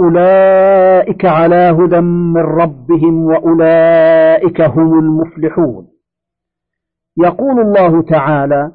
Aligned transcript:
أولئك 0.00 1.24
على 1.24 1.76
هدى 1.78 2.00
من 2.00 2.36
ربهم 2.36 3.24
وأولئك 3.26 4.60
هم 4.60 4.98
المفلحون. 4.98 5.86
يقول 7.18 7.60
الله 7.60 8.02
تعالى 8.02 8.72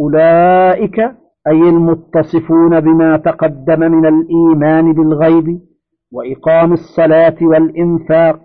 أولئك 0.00 0.98
أي 1.46 1.60
المتصفون 1.68 2.80
بما 2.80 3.16
تقدم 3.16 3.80
من 3.80 4.06
الإيمان 4.06 4.92
بالغيب 4.92 5.60
وإقام 6.12 6.72
الصلاة 6.72 7.36
والإنفاق 7.42 8.40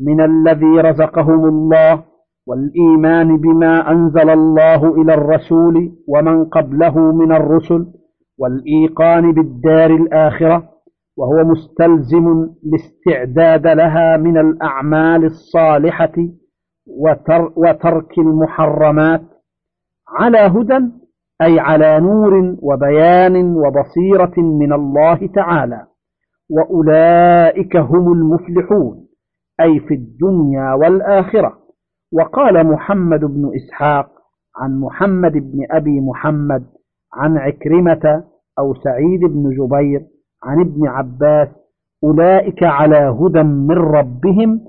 من 0.00 0.20
الذي 0.20 0.80
رزقهم 0.80 1.44
الله 1.44 2.04
والإيمان 2.46 3.36
بما 3.36 3.90
أنزل 3.90 4.30
الله 4.30 5.02
إلى 5.02 5.14
الرسول 5.14 5.92
ومن 6.08 6.44
قبله 6.44 6.98
من 7.12 7.32
الرسل 7.32 7.86
والإيقان 8.38 9.32
بالدار 9.32 9.90
الآخرة 9.90 10.75
وهو 11.16 11.44
مستلزم 11.44 12.48
الاستعداد 12.66 13.66
لها 13.66 14.16
من 14.16 14.38
الأعمال 14.38 15.24
الصالحة 15.24 16.12
وترك 17.56 18.18
المحرمات 18.18 19.22
على 20.08 20.38
هدى 20.38 20.78
أي 21.42 21.60
على 21.60 22.00
نور 22.00 22.56
وبيان 22.62 23.56
وبصيرة 23.56 24.32
من 24.40 24.72
الله 24.72 25.26
تعالى. 25.34 25.86
وأولئك 26.50 27.76
هم 27.76 28.12
المفلحون 28.12 29.06
أي 29.60 29.80
في 29.80 29.94
الدنيا 29.94 30.72
والآخرة. 30.72 31.58
وقال 32.12 32.66
محمد 32.66 33.20
بن 33.20 33.50
إسحاق 33.56 34.08
عن 34.56 34.80
محمد 34.80 35.32
بن 35.32 35.66
أبي 35.70 36.00
محمد 36.00 36.66
عن 37.14 37.36
عكرمة 37.38 38.24
أو 38.58 38.74
سعيد 38.74 39.20
بن 39.20 39.50
جبير 39.50 40.06
عن 40.44 40.60
ابن 40.60 40.88
عباس 40.88 41.48
أولئك 42.04 42.62
على 42.62 43.16
هدى 43.20 43.42
من 43.42 43.78
ربهم 43.78 44.60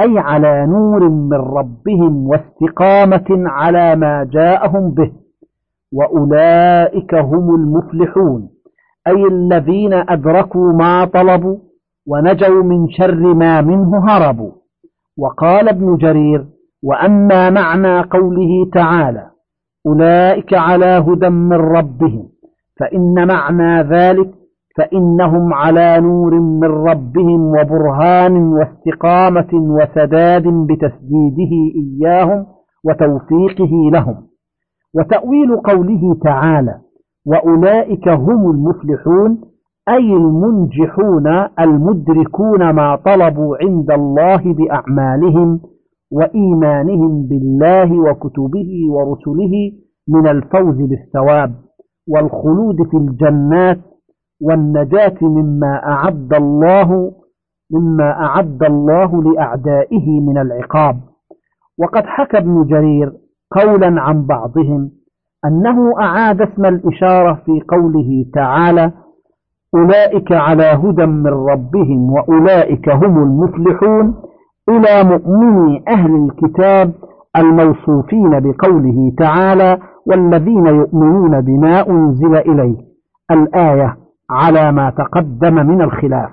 أي 0.00 0.18
على 0.18 0.66
نور 0.66 1.08
من 1.08 1.32
ربهم 1.36 2.28
واستقامة 2.28 3.26
على 3.30 3.96
ما 3.96 4.28
جاءهم 4.32 4.90
به. 4.90 5.12
وأولئك 5.92 7.14
هم 7.14 7.54
المفلحون 7.54 8.48
أي 9.06 9.24
الذين 9.24 9.92
أدركوا 9.92 10.72
ما 10.72 11.04
طلبوا 11.04 11.58
ونجوا 12.06 12.62
من 12.62 12.88
شر 12.88 13.34
ما 13.34 13.60
منه 13.60 14.08
هربوا. 14.08 14.52
وقال 15.18 15.68
ابن 15.68 15.96
جرير 15.96 16.46
وأما 16.82 17.50
معنى 17.50 18.00
قوله 18.00 18.70
تعالى 18.72 19.30
أولئك 19.86 20.54
على 20.54 20.86
هدى 20.86 21.28
من 21.28 21.52
ربهم 21.52 22.28
فإن 22.80 23.28
معنى 23.28 23.82
ذلك 23.82 24.30
فإنهم 24.76 25.54
على 25.54 26.00
نور 26.00 26.40
من 26.40 26.64
ربهم 26.64 27.40
وبرهان 27.46 28.36
واستقامة 28.36 29.48
وسداد 29.52 30.42
بتسديده 30.48 31.52
إياهم 31.76 32.46
وتوفيقه 32.84 33.90
لهم. 33.92 34.16
وتأويل 34.94 35.56
قوله 35.56 36.14
تعالى 36.24 36.74
وأولئك 37.26 38.08
هم 38.08 38.50
المفلحون 38.50 39.40
أي 39.88 40.12
المنجحون 40.16 41.26
المدركون 41.60 42.70
ما 42.70 42.96
طلبوا 42.96 43.56
عند 43.62 43.90
الله 43.90 44.36
بأعمالهم 44.54 45.60
وإيمانهم 46.12 47.26
بالله 47.26 48.00
وكتبه 48.00 48.70
ورسله 48.90 49.72
من 50.08 50.26
الفوز 50.28 50.76
بالثواب 50.76 51.54
والخلود 52.08 52.76
في 52.90 52.96
الجنات 52.96 53.78
والنجاة 54.40 55.14
مما 55.22 55.82
أعد 55.86 56.34
الله 56.34 57.12
مما 57.72 58.10
أعد 58.10 58.62
الله 58.62 59.22
لأعدائه 59.22 60.20
من 60.20 60.38
العقاب. 60.38 61.00
وقد 61.78 62.02
حكى 62.06 62.38
ابن 62.38 62.64
جرير 62.64 63.12
قولا 63.52 64.00
عن 64.00 64.26
بعضهم 64.26 64.90
أنه 65.44 66.00
أعاد 66.00 66.40
اسم 66.42 66.66
الإشارة 66.66 67.34
في 67.46 67.60
قوله 67.68 68.26
تعالى 68.34 68.92
أولئك 69.74 70.32
على 70.32 70.62
هدى 70.64 71.06
من 71.06 71.26
ربهم 71.26 72.12
وأولئك 72.12 72.88
هم 72.88 73.22
المفلحون 73.22 74.14
إلى 74.68 75.04
مؤمني 75.04 75.84
أهل 75.88 76.14
الكتاب 76.24 76.92
الموصوفين 77.36 78.40
بقوله 78.40 79.12
تعالى 79.18 79.78
والذين 80.06 80.66
يؤمنون 80.66 81.40
بما 81.40 81.88
أنزل 81.90 82.36
إليه. 82.36 82.76
الآية 83.30 83.96
على 84.30 84.72
ما 84.72 84.90
تقدم 84.90 85.54
من 85.54 85.82
الخلاف. 85.82 86.30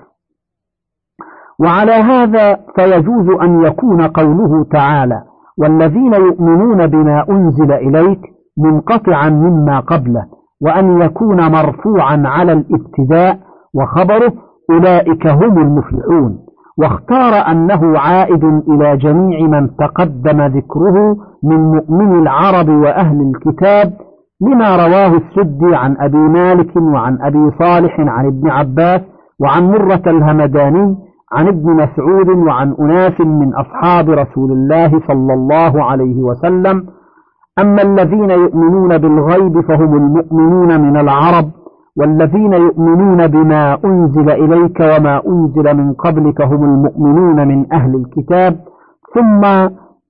وعلى 1.60 1.92
هذا 1.92 2.60
فيجوز 2.76 3.30
أن 3.42 3.64
يكون 3.64 4.02
قوله 4.02 4.64
تعالى 4.72 5.22
والذين 5.58 6.14
يؤمنون 6.14 6.88
بما 6.88 7.26
أنزل 7.30 7.72
إليك 7.72 8.20
منقطعا 8.58 9.30
مما 9.30 9.80
قبله 9.80 10.26
وأن 10.62 11.02
يكون 11.02 11.52
مرفوعا 11.52 12.24
على 12.26 12.54
الابتداء 12.54 13.40
وخبره 13.76 14.34
أولئك 14.72 15.28
هم 15.28 15.58
المفلحون 15.60 16.40
واختار 16.78 17.34
أنه 17.52 18.00
عائد 18.00 18.44
إلى 18.44 18.98
جميع 18.98 19.48
من 19.48 19.76
تقدم 19.76 20.42
ذكره 20.42 21.16
من 21.44 21.58
مؤمن 21.58 22.22
العرب 22.22 22.70
وأهل 22.70 23.22
الكتاب 23.22 23.94
لما 24.42 24.76
رواه 24.76 25.08
السدي 25.18 25.76
عن 25.76 25.96
أبي 26.00 26.18
مالك 26.18 26.76
وعن 26.76 27.18
أبي 27.22 27.52
صالح 27.60 28.00
عن 28.00 28.26
ابن 28.26 28.50
عباس 28.50 29.02
وعن 29.40 29.64
مرة 29.72 30.02
الهمداني 30.08 30.96
عن 31.32 31.48
ابن 31.48 31.74
مسعود 31.74 32.30
وعن 32.30 32.76
أناس 32.80 33.22
من 33.22 33.54
أصحاب 33.54 34.10
رسول 34.10 34.52
الله 34.52 35.02
صلى 35.08 35.34
الله 35.34 35.84
عليه 35.84 36.16
وسلم 36.16 36.86
أما 37.60 37.82
الذين 37.82 38.30
يؤمنون 38.30 38.98
بالغيب 38.98 39.62
فهم 39.62 39.96
المؤمنون 39.96 40.82
من 40.82 40.98
العرب 40.98 41.50
والذين 41.98 42.54
يؤمنون 42.54 43.28
بما 43.28 43.78
أنزل 43.86 44.30
إليك 44.30 44.80
وما 44.80 45.22
أنزل 45.28 45.78
من 45.78 45.94
قبلك 45.94 46.42
هم 46.42 46.64
المؤمنون 46.64 47.48
من 47.48 47.74
أهل 47.74 47.96
الكتاب 47.96 48.56
ثم 49.16 49.42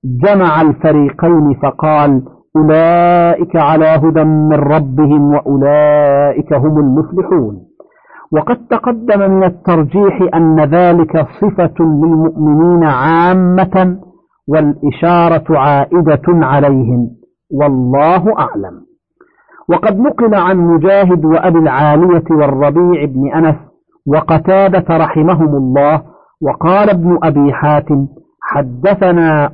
جمع 0.04 0.60
الفريقين 0.60 1.54
فقال 1.62 2.22
أولئك 2.56 3.56
على 3.56 3.84
هدى 3.84 4.24
من 4.24 4.52
ربهم 4.52 5.34
وأولئك 5.34 6.52
هم 6.52 6.78
المفلحون. 6.78 7.62
وقد 8.32 8.66
تقدم 8.70 9.30
من 9.30 9.44
الترجيح 9.44 10.20
أن 10.34 10.60
ذلك 10.60 11.26
صفة 11.40 11.74
للمؤمنين 11.80 12.84
عامة 12.84 13.98
والإشارة 14.48 15.58
عائدة 15.58 16.22
عليهم 16.28 17.10
والله 17.60 18.34
أعلم. 18.38 18.80
وقد 19.68 19.98
نقل 20.00 20.34
عن 20.34 20.56
مجاهد 20.58 21.24
وأبي 21.24 21.58
العالية 21.58 22.24
والربيع 22.30 23.04
بن 23.04 23.32
أنس 23.34 23.56
وقتادة 24.06 24.96
رحمهم 24.96 25.54
الله 25.56 26.02
وقال 26.42 26.90
ابن 26.90 27.18
أبي 27.22 27.52
حاتم 27.52 28.06
حدثنا 28.42 29.52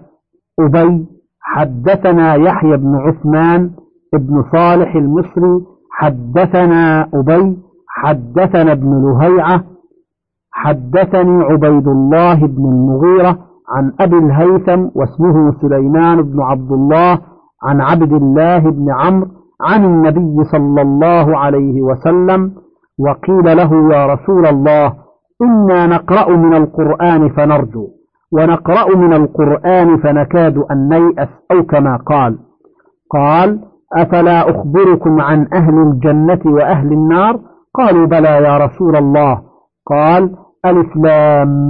أبي 0.61 1.07
حدثنا 1.55 2.35
يحيى 2.35 2.77
بن 2.77 2.95
عثمان 2.97 3.71
ابن 4.15 4.45
صالح 4.53 4.95
المصري 4.95 5.65
حدثنا 5.91 7.09
أبي 7.15 7.59
حدثنا 7.89 8.73
ابن 8.73 8.91
لهيعة 9.05 9.65
حدثني 10.53 11.45
عبيد 11.45 11.89
الله 11.89 12.35
بن 12.47 12.65
المغيرة 12.65 13.39
عن 13.77 13.93
أبي 14.01 14.19
الهيثم 14.19 14.87
واسمه 14.95 15.53
سليمان 15.61 16.23
بن 16.23 16.41
عبد 16.43 16.73
الله 16.73 17.19
عن 17.63 17.81
عبد 17.81 18.13
الله 18.13 18.59
بن 18.59 18.87
عمرو 18.93 19.29
عن 19.61 19.85
النبي 19.85 20.45
صلى 20.45 20.83
الله 20.83 21.39
عليه 21.39 21.83
وسلم 21.83 22.53
وقيل 22.99 23.57
له 23.57 23.95
يا 23.95 24.07
رسول 24.07 24.47
الله 24.47 24.95
إنا 25.43 25.87
نقرأ 25.87 26.37
من 26.37 26.55
القرآن 26.55 27.29
فنرجو. 27.29 27.98
ونقرأ 28.33 28.97
من 28.97 29.13
القرآن 29.13 29.97
فنكاد 29.97 30.59
أن 30.59 30.89
نيأس 30.89 31.29
أو 31.53 31.63
كما 31.63 31.97
قال. 31.97 32.39
قال 33.11 33.61
أفلا 33.97 34.51
أخبركم 34.51 35.21
عن 35.21 35.47
أهل 35.55 35.75
الجنة 35.79 36.41
وأهل 36.47 36.93
النار؟ 36.93 37.41
قالوا 37.75 38.07
بلى 38.07 38.29
يا 38.29 38.59
رسول 38.59 38.97
الله. 38.97 39.43
قال 39.87 40.35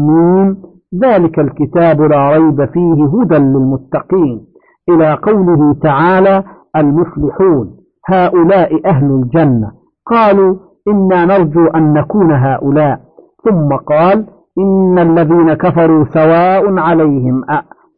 ميم. 0.06 0.56
ذلك 1.04 1.38
الكتاب 1.38 2.00
لا 2.00 2.30
ريب 2.30 2.64
فيه 2.64 3.06
هدى 3.06 3.38
للمتقين. 3.38 4.40
إلى 4.88 5.14
قوله 5.22 5.74
تعالى 5.82 6.44
المفلحون. 6.76 7.76
هؤلاء 8.08 8.86
أهل 8.86 9.10
الجنة. 9.10 9.70
قالوا 10.06 10.56
إنا 10.88 11.24
نرجو 11.24 11.66
أن 11.66 11.92
نكون 11.92 12.32
هؤلاء. 12.32 13.00
ثم 13.44 13.76
قال 13.76 14.26
إن 14.58 14.98
الذين 14.98 15.54
كفروا 15.54 16.04
سواء 16.04 16.78
عليهم 16.78 17.44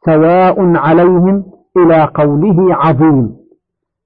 سواء 0.06 0.76
عليهم 0.76 1.44
إلى 1.76 2.04
قوله 2.14 2.74
عظيم. 2.74 3.36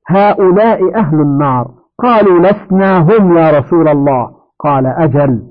هؤلاء 0.09 0.95
أهل 0.95 1.21
النار. 1.21 1.71
قالوا 1.99 2.39
لسنا 2.39 2.99
هم 2.99 3.37
يا 3.37 3.59
رسول 3.59 3.89
الله. 3.89 4.31
قال 4.61 4.87
أجل. 4.87 5.43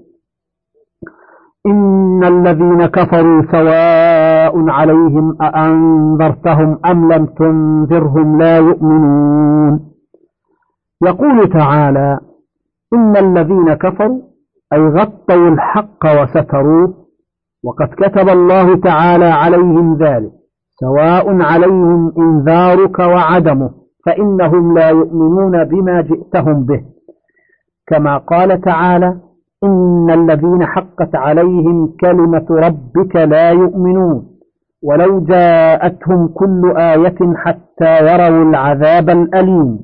إن 1.66 2.24
الذين 2.24 2.86
كفروا 2.86 3.42
سواء 3.52 4.70
عليهم 4.70 5.38
أأنذرتهم 5.42 6.80
أم 6.86 7.14
لم 7.14 7.26
تنذرهم 7.26 8.38
لا 8.38 8.58
يؤمنون. 8.58 9.80
يقول 11.04 11.50
تعالى 11.50 12.20
إن 12.94 13.18
الذين 13.18 13.74
كفروا 13.74 14.22
أي 14.74 14.80
غطوا 14.80 15.50
الحق 15.50 16.22
وستروه 16.22 16.94
وقد 17.64 17.88
كتب 17.88 18.30
الله 18.30 18.76
تعالى 18.76 19.26
عليهم 19.26 19.98
ذلك 19.98 20.32
سواء 20.80 21.42
عليهم 21.42 22.14
إنذارك 22.18 23.00
وعدمه 23.00 23.70
فإنهم 24.06 24.78
لا 24.78 24.90
يؤمنون 24.90 25.64
بما 25.64 26.02
جئتهم 26.02 26.66
به. 26.66 26.82
كما 27.88 28.18
قال 28.18 28.62
تعالى 28.62 29.18
إن 29.64 30.10
الذين 30.12 30.66
حقت 30.66 31.16
عليهم 31.16 31.96
كلمة 32.02 32.46
ربك 32.52 33.16
لا 33.16 33.50
يؤمنون 33.50 34.26
ولو 34.84 35.20
جاءتهم 35.20 36.28
كل 36.28 36.78
آية 36.78 37.34
حتى 37.36 37.98
يروا 38.08 38.44
العذاب 38.50 39.10
الأليم. 39.10 39.80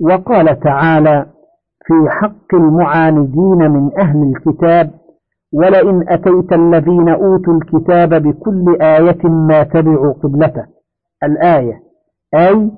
وقال 0.00 0.60
تعالى 0.60 1.26
في 1.88 2.10
حق 2.10 2.54
المعاندين 2.54 3.70
من 3.70 3.90
أهل 3.98 4.22
الكتاب 4.32 4.90
ولئن 5.54 6.04
أتيت 6.08 6.52
الذين 6.52 7.08
أوتوا 7.08 7.52
الكتاب 7.54 8.22
بكل 8.22 8.76
آية 8.82 9.28
ما 9.28 9.62
تبعوا 9.62 10.12
قبلته. 10.12 10.64
الآية 11.22 11.80
أي 12.34 12.70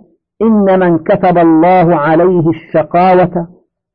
إن 0.42 0.80
من 0.80 0.98
كتب 0.98 1.38
الله 1.38 1.96
عليه 1.96 2.48
الشقاوة 2.48 3.48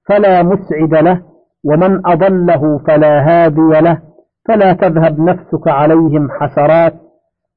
فلا 0.10 0.44
مسعد 0.44 0.94
له 0.94 1.22
ومن 1.66 2.08
أضله 2.08 2.78
فلا 2.88 3.20
هادي 3.28 3.82
له 3.82 4.02
فلا 4.48 4.74
تذهب 4.74 5.20
نفسك 5.20 5.68
عليهم 5.68 6.28
حسرات 6.32 6.94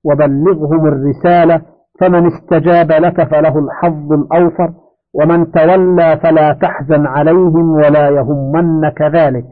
وبلغهم 0.05 0.87
الرسالة 0.87 1.63
فمن 2.01 2.27
استجاب 2.27 2.93
لك 2.93 3.23
فله 3.31 3.59
الحظ 3.59 4.13
الأوفر. 4.13 4.73
ومن 5.21 5.51
تولى 5.51 6.21
فلا 6.23 6.53
تحزن 6.53 7.07
عليهم 7.07 7.71
ولا 7.71 8.09
يهمنك 8.09 9.03
ذلك 9.03 9.45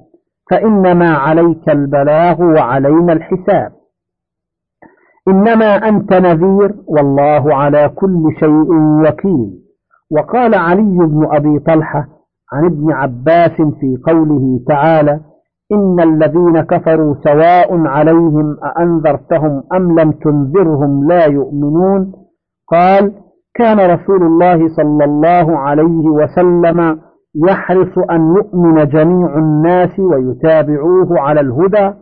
فإنما 0.50 1.14
عليك 1.14 1.68
البلاغ 1.68 2.42
وعلينا 2.42 3.12
الحساب. 3.12 3.72
إنما 5.28 5.88
أنت 5.88 6.12
نذير 6.12 6.74
والله 6.86 7.54
على 7.54 7.88
كل 7.88 8.22
شيء 8.40 8.72
وكيل. 9.06 9.66
وقال 10.10 10.54
علي 10.54 10.96
بن 10.98 11.28
أبي 11.32 11.58
طلحة 11.58 12.08
عن 12.52 12.64
ابن 12.64 12.92
عباس 12.92 13.56
في 13.80 13.98
قوله 14.06 14.60
تعالى 14.68 15.20
إن 15.72 16.00
الذين 16.00 16.60
كفروا 16.60 17.14
سواء 17.24 17.86
عليهم 17.86 18.56
أأنذرتهم 18.64 19.62
أم 19.74 20.00
لم 20.00 20.12
تنذرهم 20.12 21.08
لا 21.08 21.24
يؤمنون 21.24 22.12
قال 22.68 23.14
كان 23.58 23.90
رسول 23.90 24.22
الله 24.22 24.68
صلى 24.68 25.04
الله 25.04 25.58
عليه 25.58 26.08
وسلم 26.08 26.98
يحرص 27.48 27.98
أن 28.10 28.34
يؤمن 28.36 28.88
جميع 28.88 29.34
الناس 29.38 29.98
ويتابعوه 29.98 31.20
على 31.20 31.40
الهدى 31.40 31.92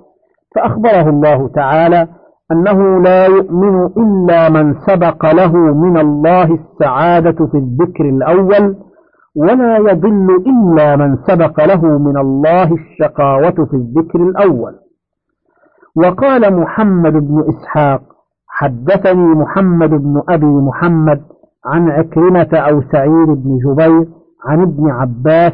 فأخبره 0.54 1.08
الله 1.10 1.48
تعالى 1.48 2.08
أنه 2.52 3.02
لا 3.02 3.26
يؤمن 3.26 3.86
إلا 3.86 4.48
من 4.48 4.74
سبق 4.86 5.26
له 5.34 5.52
من 5.56 5.98
الله 5.98 6.44
السعادة 6.54 7.46
في 7.46 7.58
الذكر 7.58 8.04
الأول 8.04 8.76
ولا 9.36 9.76
يضل 9.76 10.28
إلا 10.46 10.96
من 10.96 11.16
سبق 11.16 11.64
له 11.64 11.98
من 11.98 12.16
الله 12.18 12.74
الشقاوة 12.74 13.50
في 13.70 13.74
الذكر 13.76 14.18
الأول. 14.22 14.74
وقال 15.96 16.60
محمد 16.60 17.12
بن 17.12 17.44
إسحاق 17.48 18.00
حدثني 18.48 19.26
محمد 19.34 19.90
بن 19.90 20.22
أبي 20.28 20.46
محمد 20.46 21.22
عن 21.66 21.88
عكرمة 21.90 22.48
أو 22.52 22.82
سعيد 22.92 23.28
بن 23.28 23.58
جبير 23.64 24.06
عن 24.46 24.62
ابن 24.62 24.90
عباس 24.90 25.52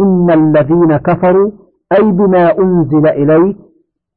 إن 0.00 0.30
الذين 0.30 0.96
كفروا 0.96 1.50
أي 1.92 2.12
بما 2.12 2.58
أنزل 2.58 3.06
إليك 3.08 3.56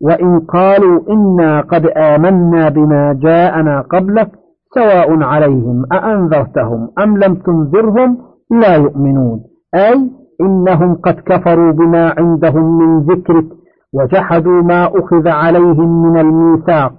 وإن 0.02 0.40
قالوا 0.40 1.02
إنا 1.10 1.62
قد 1.62 1.86
آمنا 1.98 2.70
بما 2.70 3.14
جاءنا 3.14 3.82
قبلك 3.82 4.32
سواء 4.76 5.24
عليهم 5.24 5.86
أأنذرتهم 5.92 6.90
أم 7.00 7.18
لم 7.18 7.36
تنذرهم 7.36 8.18
لا 8.52 8.76
يؤمنون. 8.76 9.40
أي 9.76 10.10
إنهم 10.42 10.96
قد 10.96 11.14
كفروا 11.26 11.72
بما 11.72 12.14
عندهم 12.18 12.78
من 12.78 13.00
ذكرك 13.00 13.46
وجحدوا 13.94 14.62
ما 14.62 14.86
أخذ 14.86 15.28
عليهم 15.28 16.02
من 16.04 16.20
الميثاق. 16.20 16.94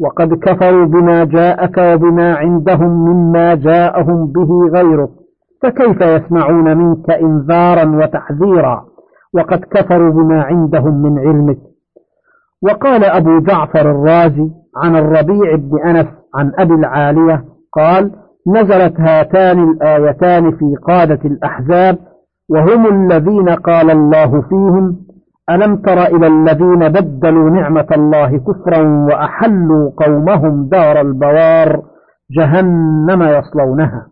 وقد 0.00 0.34
كفروا 0.34 0.86
بما 0.86 1.24
جاءك 1.24 1.78
وبما 1.78 2.34
عندهم 2.34 2.90
مما 2.90 3.54
جاءهم 3.54 4.26
به 4.26 4.50
غيرك 4.72 5.10
فكيف 5.62 6.00
يسمعون 6.00 6.76
منك 6.76 7.10
إنذارا 7.10 7.96
وتحذيرا؟ 7.96 8.84
وقد 9.34 9.64
كفروا 9.70 10.10
بما 10.10 10.42
عندهم 10.42 11.02
من 11.02 11.18
علمك. 11.18 11.58
وقال 12.62 13.04
أبو 13.04 13.38
جعفر 13.38 13.90
الرازي 13.90 14.50
عن 14.76 14.96
الربيع 14.96 15.54
بن 15.54 15.78
أنس 15.88 16.06
عن 16.34 16.52
أبي 16.58 16.74
العالية 16.74 17.44
قال 17.72 18.10
نزلت 18.48 19.00
هاتان 19.00 19.70
الآيتان 19.70 20.50
في 20.50 20.76
قادة 20.86 21.20
الأحزاب 21.24 21.98
وهم 22.50 22.86
الذين 22.86 23.48
قال 23.48 23.90
الله 23.90 24.40
فيهم 24.40 24.96
ألم 25.50 25.76
تر 25.76 26.02
إلى 26.06 26.26
الذين 26.26 26.88
بدلوا 26.88 27.50
نعمة 27.50 27.86
الله 27.92 28.38
كفرا 28.38 28.82
وأحلوا 28.82 29.90
قومهم 29.96 30.68
دار 30.68 31.00
البوار 31.00 31.82
جهنم 32.30 33.22
يصلونها؟ 33.22 34.06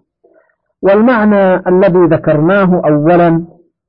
والمعنى 0.83 1.69
الذي 1.69 2.07
ذكرناه 2.07 2.83
أولا 2.87 3.45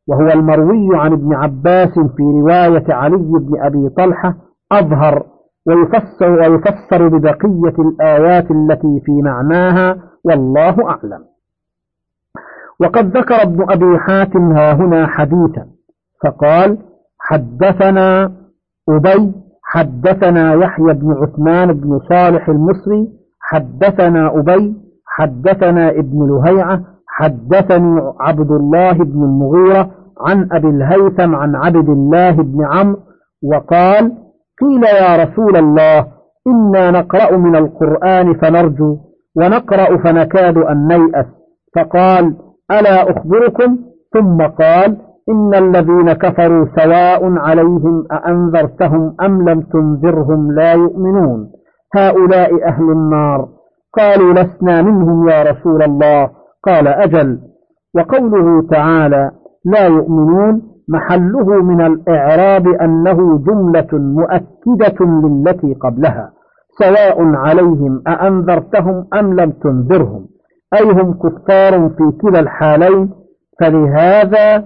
وهو 0.08 0.28
المروي 0.28 0.90
عن 0.94 1.14
ابن 1.14 1.34
عباس 1.34 1.94
في 2.00 2.24
رواية 2.24 2.94
علي 2.94 3.18
بن 3.18 3.62
أبي 3.62 3.90
طلحة 3.90 4.36
أظهر 4.72 5.24
ويفسر, 5.68 6.30
ويفسر 6.32 7.08
ببقية 7.08 7.76
الآيات 7.80 8.52
التي 8.52 9.02
في 9.06 9.22
معناها 9.24 9.98
والله 10.24 10.90
أعلم. 10.90 11.24
وقد 12.80 13.18
ذكر 13.18 13.42
ابن 13.42 13.72
أبي 13.72 14.00
حاتم 14.00 14.52
ها 14.52 14.74
هنا 14.74 15.08
حديثا 15.08 15.68
فقال 16.24 16.78
حدثنا 17.30 18.32
أبي 18.90 19.32
حدثنا 19.64 20.54
يحيى 20.54 20.94
بن 20.94 21.12
عثمان 21.12 21.74
بن 21.74 22.00
صالح 22.10 22.50
المصري 22.50 23.08
حدثنا 23.42 24.40
أبي 24.40 24.76
حدثنا 25.06 25.90
ابن 25.90 26.28
لهيعة 26.30 26.82
حدثني 27.08 28.02
عبد 28.20 28.52
الله 28.52 28.92
بن 28.92 29.24
المغيرة 29.24 29.90
عن 30.28 30.48
أبي 30.52 30.68
الهيثم 30.68 31.36
عن 31.36 31.56
عبد 31.56 31.90
الله 31.90 32.32
بن 32.32 32.66
عمرو 32.66 33.00
وقال 33.44 34.12
قيل 34.62 34.84
يا 34.84 35.24
رسول 35.24 35.58
الله 35.58 36.08
إنا 36.48 36.92
نقرأ 36.92 37.38
من 37.38 37.56
القرآن 37.56 38.34
فنرجو 38.34 38.98
ونقرأ 39.38 39.98
فنكاد 39.98 40.58
أن 40.58 40.88
نيأس. 40.88 41.26
فقال 41.76 42.36
ألا 42.72 43.12
أخبركم؟ 43.12 43.78
ثم 44.14 44.38
قال 44.42 44.98
إن 45.30 45.54
الذين 45.56 46.14
كفروا 46.14 46.66
سواء 46.76 47.38
عليهم 47.38 48.06
أأنذرتهم 48.12 49.16
أم 49.22 49.50
لم 49.50 49.62
تنذرهم 49.62 50.52
لا 50.52 50.74
يؤمنون 50.74 51.52
هؤلاء 51.96 52.68
أهل 52.68 52.92
النار 52.92 53.48
قالوا 53.98 54.34
لسنا 54.34 54.82
منهم 54.82 55.30
يا 55.30 55.44
رسول 55.44 55.84
الله 55.84 56.30
قال 56.64 56.88
أجل 56.88 57.40
وقوله 57.96 58.68
تعالى 58.68 59.32
لا 59.66 59.88
يؤمنون 59.88 60.62
محله 60.90 61.64
من 61.64 61.82
الإعراب 61.82 62.68
أنه 62.68 63.38
جملة 63.48 63.88
مؤكدة 63.94 65.06
للتي 65.06 65.74
قبلها 65.74 66.32
سواء 66.80 67.36
عليهم 67.36 68.02
أأنذرتهم 68.08 69.08
أم 69.20 69.40
لم 69.40 69.52
تنذرهم 69.52 70.26
أي 70.74 70.84
هم 70.92 71.14
كفار 71.14 71.90
في 71.90 72.12
كلا 72.22 72.40
الحالين 72.40 73.10
فلهذا 73.60 74.66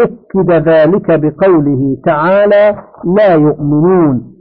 أكد 0.00 0.50
ذلك 0.68 1.20
بقوله 1.20 1.96
تعالى 2.04 2.76
لا 3.16 3.34
يؤمنون 3.34 4.34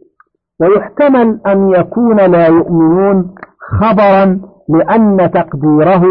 ويحتمل 0.62 1.40
أن 1.48 1.70
يكون 1.70 2.18
لا 2.18 2.48
يؤمنون 2.48 3.36
خبرا 3.80 4.40
لأن 4.70 5.32
تقديره 5.34 6.04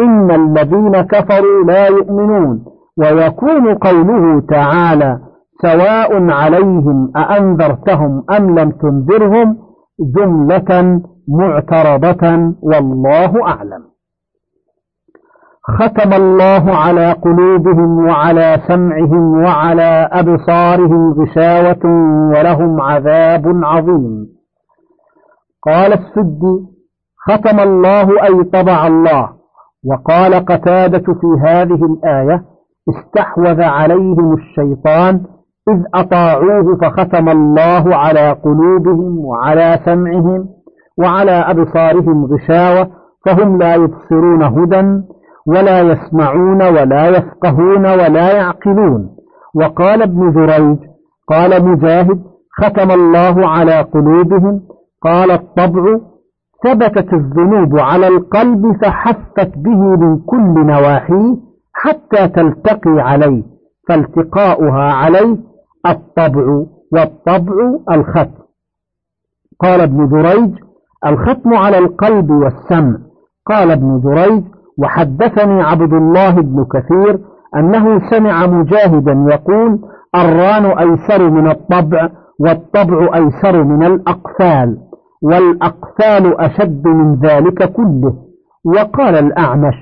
إن 0.00 0.30
الذين 0.30 1.00
كفروا 1.00 1.64
لا 1.66 1.86
يؤمنون. 1.86 2.64
ويكون 2.98 3.74
قوله 3.74 4.40
تعالى 4.40 5.18
سواء 5.62 6.30
عليهم 6.30 7.12
أأنذرتهم 7.16 8.24
أم 8.30 8.58
لم 8.58 8.70
تنذرهم 8.70 9.56
جملة 10.16 11.00
معترضة 11.28 12.54
والله 12.62 13.46
أعلم. 13.46 13.82
ختم 15.68 16.12
الله 16.12 16.76
على 16.76 17.12
قلوبهم 17.12 18.06
وعلى 18.06 18.60
سمعهم 18.68 19.44
وعلى 19.44 20.08
أبصارهم 20.12 21.12
غشاوة 21.12 21.84
ولهم 22.32 22.80
عذاب 22.80 23.44
عظيم. 23.64 24.26
قال 25.66 25.92
السدي 25.92 26.58
ختم 27.28 27.60
الله 27.60 28.24
أي 28.24 28.44
طبع 28.44 28.86
الله. 28.86 29.38
وقال 29.84 30.34
قتادة 30.34 31.14
في 31.20 31.26
هذه 31.46 31.80
الآية 31.84 32.42
استحوذ 32.88 33.62
عليهم 33.62 34.32
الشيطان 34.32 35.20
إذ 35.68 35.82
أطاعوه 35.94 36.78
فختم 36.82 37.28
الله 37.28 37.96
على 37.96 38.32
قلوبهم 38.32 39.18
وعلى 39.18 39.80
سمعهم 39.84 40.48
وعلى 40.98 41.30
أبصارهم 41.30 42.24
غشاوة 42.24 42.90
فهم 43.26 43.58
لا 43.58 43.74
يبصرون 43.74 44.42
هدى 44.42 45.02
ولا 45.48 45.80
يسمعون 45.80 46.62
ولا 46.62 47.08
يفقهون 47.08 47.86
ولا 47.86 48.36
يعقلون. 48.36 49.16
وقال 49.54 50.02
ابن 50.02 50.32
جريج 50.32 50.78
قال 51.28 51.64
مجاهد 51.64 52.20
ختم 52.60 52.90
الله 52.90 53.48
على 53.48 53.80
قلوبهم 53.80 54.60
قال 55.02 55.30
الطبع 55.30 55.98
ثبتت 56.64 57.12
الذنوب 57.12 57.78
على 57.78 58.08
القلب 58.08 58.76
فحفت 58.82 59.52
به 59.56 59.80
من 60.02 60.18
كل 60.18 60.66
نواحيه 60.66 61.36
حتى 61.74 62.28
تلتقي 62.28 63.00
عليه 63.00 63.42
فالتقاؤها 63.88 64.92
عليه 64.92 65.36
الطبع 65.86 66.46
والطبع 66.92 67.54
الختم. 67.90 68.42
قال 69.60 69.80
ابن 69.80 70.08
جريج 70.08 70.50
الختم 71.06 71.54
على 71.54 71.78
القلب 71.78 72.30
والسمع. 72.30 72.96
قال 73.46 73.70
ابن 73.70 74.00
جريج 74.00 74.44
وحدثني 74.78 75.62
عبد 75.62 75.92
الله 75.92 76.30
بن 76.30 76.66
كثير 76.74 77.20
أنه 77.56 78.10
سمع 78.10 78.46
مجاهدا 78.46 79.26
يقول 79.30 79.78
الران 80.14 80.64
أيسر 80.64 81.30
من 81.30 81.50
الطبع 81.50 82.08
والطبع 82.40 83.14
أيسر 83.14 83.64
من 83.64 83.86
الأقفال 83.86 84.78
والأقفال 85.22 86.40
أشد 86.40 86.86
من 86.86 87.14
ذلك 87.14 87.72
كله. 87.72 88.14
وقال 88.64 89.14
الأعمش 89.16 89.74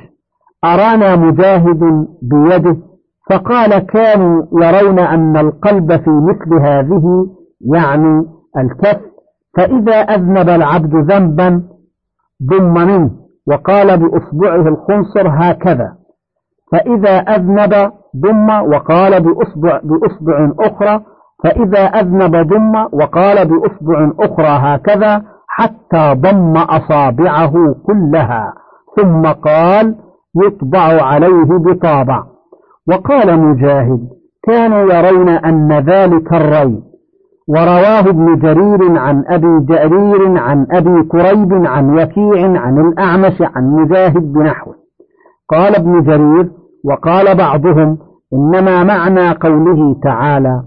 أرانا 0.64 1.16
مجاهد 1.16 2.06
بيده؟ 2.22 2.76
فقال 3.30 3.78
كانوا 3.78 4.42
يرون 4.62 4.98
أن 4.98 5.36
القلب 5.36 5.92
في 5.92 6.10
مثل 6.10 6.54
هذه 6.62 7.26
يعني 7.72 8.24
الكف 8.58 9.00
فإذا 9.56 9.96
أذنب 9.96 10.48
العبد 10.48 10.94
ذنبا 10.94 11.62
ضم 12.42 12.74
منه. 12.74 13.10
وقال 13.48 13.98
بأصبعه 13.98 14.68
الخنصر 14.68 15.28
هكذا. 15.28 15.92
فإذا 16.72 17.18
أذنب 17.18 17.92
ضم 18.16 18.50
وقال 18.50 19.22
بأصبع, 19.22 19.80
بأصبع 19.84 20.52
أخرى. 20.60 21.00
فإذا 21.44 21.84
أذنب 21.84 22.36
ضم 22.36 22.74
وقال 22.92 23.48
بأصبع 23.48 24.10
أخرى 24.20 24.74
هكذا 24.74 25.22
حتى 25.48 26.14
ضم 26.14 26.56
أصابعه 26.56 27.52
كلها. 27.86 28.52
ثم 28.96 29.22
قال 29.22 29.94
يطبع 30.46 31.02
عليه 31.02 31.44
بطابع. 31.44 32.22
وقال 32.88 33.40
مجاهد 33.40 34.00
كانوا 34.42 34.92
يرون 34.94 35.28
أن 35.28 35.72
ذلك 35.72 36.32
الري 36.32 36.82
ورواه 37.48 38.00
ابن 38.00 38.38
جرير 38.38 38.98
عن 38.98 39.24
أبي 39.28 39.66
جرير 39.68 40.38
عن 40.38 40.66
أبي 40.70 41.02
كريب 41.02 41.66
عن 41.66 41.98
وكيع 41.98 42.60
عن 42.60 42.78
الأعمش 42.78 43.42
عن 43.42 43.70
مجاهد 43.70 44.32
بنحوه. 44.32 44.74
قال 45.50 45.76
ابن 45.76 46.02
جرير 46.02 46.50
وقال 46.84 47.36
بعضهم 47.36 47.98
إنما 48.32 48.84
معنى 48.84 49.30
قوله 49.30 49.96
تعالى 50.02 50.62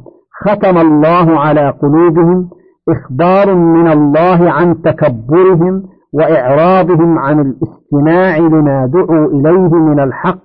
ختم 0.45 0.77
الله 0.77 1.39
على 1.39 1.69
قلوبهم 1.69 2.49
إخبار 2.89 3.55
من 3.55 3.87
الله 3.87 4.51
عن 4.51 4.81
تكبرهم 4.81 5.83
وإعراضهم 6.13 7.19
عن 7.19 7.39
الاستماع 7.39 8.37
لما 8.37 8.85
دعوا 8.85 9.25
إليه 9.27 9.73
من 9.75 9.99
الحق 9.99 10.39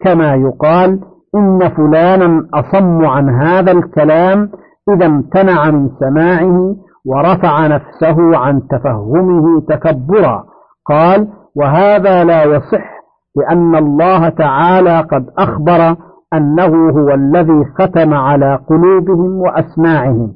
كما 0.00 0.34
يقال 0.34 1.00
إن 1.34 1.68
فلانا 1.68 2.46
أصم 2.54 3.04
عن 3.04 3.28
هذا 3.28 3.72
الكلام 3.72 4.50
إذا 4.88 5.06
امتنع 5.06 5.70
من 5.70 5.88
سماعه 6.00 6.76
ورفع 7.06 7.66
نفسه 7.66 8.36
عن 8.36 8.62
تفهمه 8.70 9.60
تكبرا. 9.60 10.44
قال 10.86 11.28
وهذا 11.56 12.24
لا 12.24 12.44
يصح 12.44 12.94
لأن 13.36 13.76
الله 13.76 14.28
تعالى 14.28 15.00
قد 15.00 15.26
أخبر 15.38 15.96
أنه 16.34 16.90
هو 16.90 17.14
الذي 17.14 17.64
ختم 17.78 18.14
على 18.14 18.58
قلوبهم 18.68 19.40
وأسماعهم. 19.40 20.32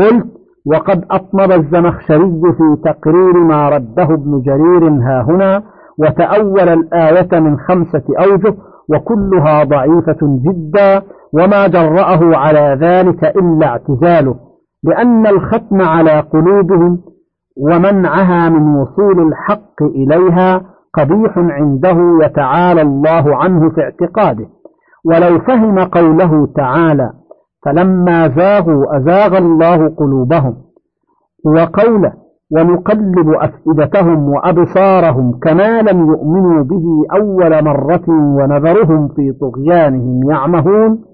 قلت 0.00 0.26
وقد 0.66 1.04
أطنب 1.10 1.52
الزمخشري 1.52 2.40
في 2.58 2.76
تقرير 2.84 3.36
ما 3.36 3.68
رده 3.68 4.02
ابن 4.02 4.42
جرير 4.42 4.88
ها 4.88 5.22
هنا 5.22 5.62
وتأول 5.98 6.68
الآية 6.68 7.40
من 7.40 7.58
خمسة 7.58 8.02
أوجه 8.20 8.54
وكلها 8.92 9.64
ضعيفة 9.64 10.18
جدا 10.22 11.02
وما 11.32 11.66
جرأه 11.66 12.36
على 12.36 12.78
ذلك 12.80 13.24
إلا 13.24 13.66
اعتزاله 13.66 14.34
لأن 14.84 15.26
الختم 15.26 15.82
على 15.82 16.20
قلوبهم 16.20 16.98
ومنعها 17.56 18.48
من 18.48 18.74
وصول 18.76 19.28
الحق 19.28 19.82
إليها 19.82 20.62
قبيح 20.94 21.38
عنده 21.38 22.24
يتعالى 22.24 22.82
الله 22.82 23.36
عنه 23.36 23.70
في 23.70 23.80
اعتقاده. 23.80 24.46
ولو 25.04 25.38
فهم 25.38 25.78
قوله 25.78 26.46
تعالى 26.56 27.10
فلما 27.64 28.28
زاغوا 28.28 28.96
أزاغ 28.96 29.38
الله 29.38 29.88
قلوبهم 29.88 30.54
وقوله 31.44 32.12
ونقلب 32.52 33.28
أفئدتهم 33.28 34.28
وأبصارهم 34.28 35.38
كما 35.42 35.82
لم 35.82 36.08
يؤمنوا 36.08 36.64
به 36.64 36.84
أول 37.12 37.64
مرة 37.64 38.08
ونذرهم 38.08 39.08
في 39.08 39.32
طغيانهم 39.40 40.30
يعمهون. 40.30 41.04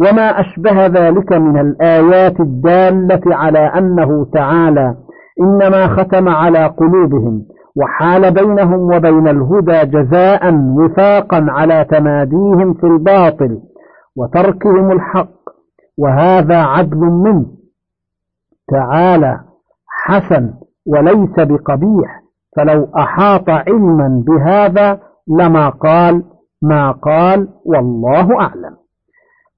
وما 0.00 0.40
أشبه 0.40 0.86
ذلك 0.86 1.32
من 1.32 1.60
الآيات 1.60 2.40
الدالة 2.40 3.20
على 3.26 3.58
أنه 3.58 4.26
تعالى 4.32 4.94
إنما 5.40 5.86
ختم 5.86 6.28
على 6.28 6.66
قلوبهم 6.66 7.42
وحال 7.76 8.34
بينهم 8.34 8.80
وبين 8.80 9.28
الهدى 9.28 9.84
جزاء 9.84 10.54
وفاقا 10.54 11.46
على 11.48 11.84
تماديهم 11.84 12.74
في 12.74 12.86
الباطل 12.86 13.58
وتركهم 14.16 14.92
الحق. 14.92 15.42
وهذا 15.98 16.56
عدل 16.56 16.98
منه. 16.98 17.46
تعالى 18.72 19.40
حسن 20.04 20.50
وليس 20.86 21.34
بقبيح 21.36 22.22
فلو 22.56 22.88
أحاط 22.96 23.50
علما 23.50 24.24
بهذا 24.26 25.00
لما 25.28 25.68
قال 25.68 26.24
ما 26.62 26.90
قال 26.90 27.48
والله 27.64 28.40
أعلم. 28.40 28.76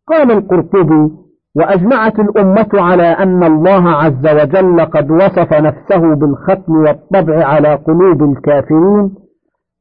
قال 0.09 0.31
القرطبي 0.31 1.11
وأجمعت 1.57 2.19
الأمة 2.19 2.69
على 2.75 3.03
أن 3.03 3.45
الله 3.45 3.91
عز 3.91 4.27
وجل 4.27 4.81
قد 4.85 5.11
وصف 5.11 5.53
نفسه 5.53 6.15
بالختم 6.15 6.77
والطبع 6.77 7.45
على 7.47 7.75
قلوب 7.75 8.23
الكافرين 8.23 9.15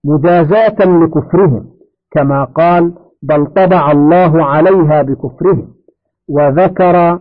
مجازاة 0.06 0.86
لكفرهم 0.86 1.66
كما 2.12 2.44
قال 2.44 2.94
بل 3.24 3.46
طبع 3.46 3.92
الله 3.92 4.46
عليها 4.46 5.02
بكفرهم 5.02 5.68
وذكر 6.30 7.20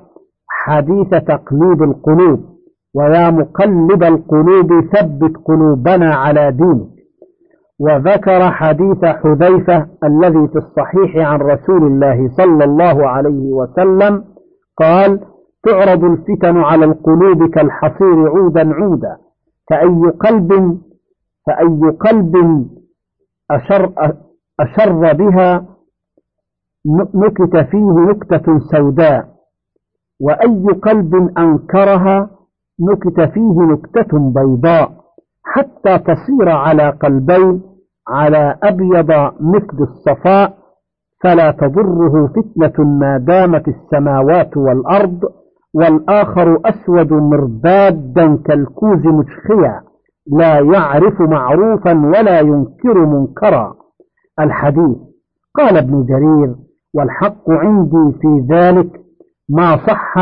حديث 0.49 1.09
تقليب 1.09 1.83
القلوب. 1.83 2.52
ويا 2.95 3.31
مقلب 3.31 4.03
القلوب 4.03 4.69
ثبت 4.93 5.37
قلوبنا 5.45 6.15
على 6.15 6.51
دينك. 6.53 6.93
وذكر 7.81 8.51
حديث 8.51 9.05
حذيفة 9.05 9.87
الذي 10.05 10.49
في 10.49 10.57
الصحيح 10.59 11.17
عن 11.29 11.39
رسول 11.41 11.83
الله 11.87 12.29
صلى 12.37 12.65
الله 12.65 13.09
عليه 13.09 13.53
وسلم 13.53 14.25
قال 14.79 15.21
تعرض 15.65 16.05
الفتن 16.05 16.57
على 16.57 16.85
القلوب 16.85 17.51
كالحصير 17.51 18.29
عودا 18.29 18.75
عودا 18.75 19.17
فأي 19.71 20.11
قلب 20.21 20.81
فأي 21.47 21.91
قلب 22.01 22.67
أشر, 23.51 23.93
أشر 24.61 25.13
بها 25.13 25.67
نكت 27.15 27.57
فيه 27.71 27.91
نكتة 28.11 28.59
سوداء 28.59 29.29
وأي 30.21 30.67
قلب 30.83 31.15
أنكرها 31.39 32.31
نكت 32.91 33.21
فيه 33.21 33.61
نكتة 33.73 34.19
بيضاء 34.35 34.93
حتى 35.45 35.99
تصير 35.99 36.49
على 36.49 36.91
قلبين 36.91 37.63
على 38.09 38.59
أبيض 38.63 39.11
مثل 39.41 39.79
الصفاء 39.81 40.55
فلا 41.23 41.51
تضره 41.51 42.27
فتنة 42.27 42.85
ما 42.85 43.19
دامت 43.19 43.69
السماوات 43.69 44.57
والأرض 44.57 45.21
والآخر 45.75 46.61
أسود 46.65 47.13
مربادا 47.13 48.37
كالكوز 48.37 49.07
مشخيا 49.07 49.81
لا 50.33 50.59
يعرف 50.61 51.21
معروفا 51.21 51.93
ولا 52.07 52.41
ينكر 52.41 53.07
منكرا. 53.07 53.75
الحديث 54.41 54.97
قال 55.55 55.77
ابن 55.77 56.05
جرير 56.05 56.55
والحق 56.95 57.51
عندي 57.51 58.19
في 58.21 58.47
ذلك 58.51 59.01
ما 59.49 59.77
صح 59.77 60.15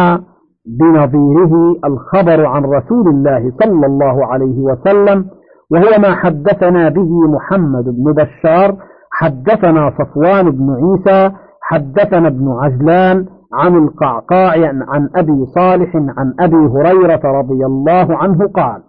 بنظيره 0.67 1.77
الخبر 1.85 2.47
عن 2.47 2.65
رسول 2.65 3.09
الله 3.09 3.53
صلى 3.63 3.87
الله 3.87 4.27
عليه 4.27 4.59
وسلم 4.59 5.27
وهو 5.71 5.99
ما 5.99 6.15
حدثنا 6.15 6.89
به 6.89 7.29
محمد 7.29 7.85
بن 7.85 8.13
بشار 8.13 8.77
حدثنا 9.13 9.91
صفوان 9.99 10.51
بن 10.51 10.77
عيسى 10.81 11.35
حدثنا 11.63 12.29
ابن 12.29 12.49
عجلان 12.63 13.27
عن 13.53 13.77
القعقاع 13.77 14.53
عن 14.89 15.09
أبي 15.17 15.47
صالح 15.55 15.97
عن 15.97 16.35
أبي 16.41 16.57
هريرة 16.57 17.21
رضي 17.25 17.67
الله 17.67 18.17
عنه 18.17 18.49
قال 18.49 18.83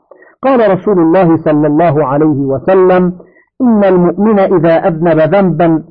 قال 0.43 0.71
رسول 0.71 0.99
الله 0.99 1.37
صلى 1.37 1.67
الله 1.67 2.05
عليه 2.05 2.39
وسلم 2.45 3.13
إن 3.61 3.83
المؤمن 3.83 4.39
إذا 4.39 4.73
أذنب 4.87 5.19
ذنبا 5.35 5.83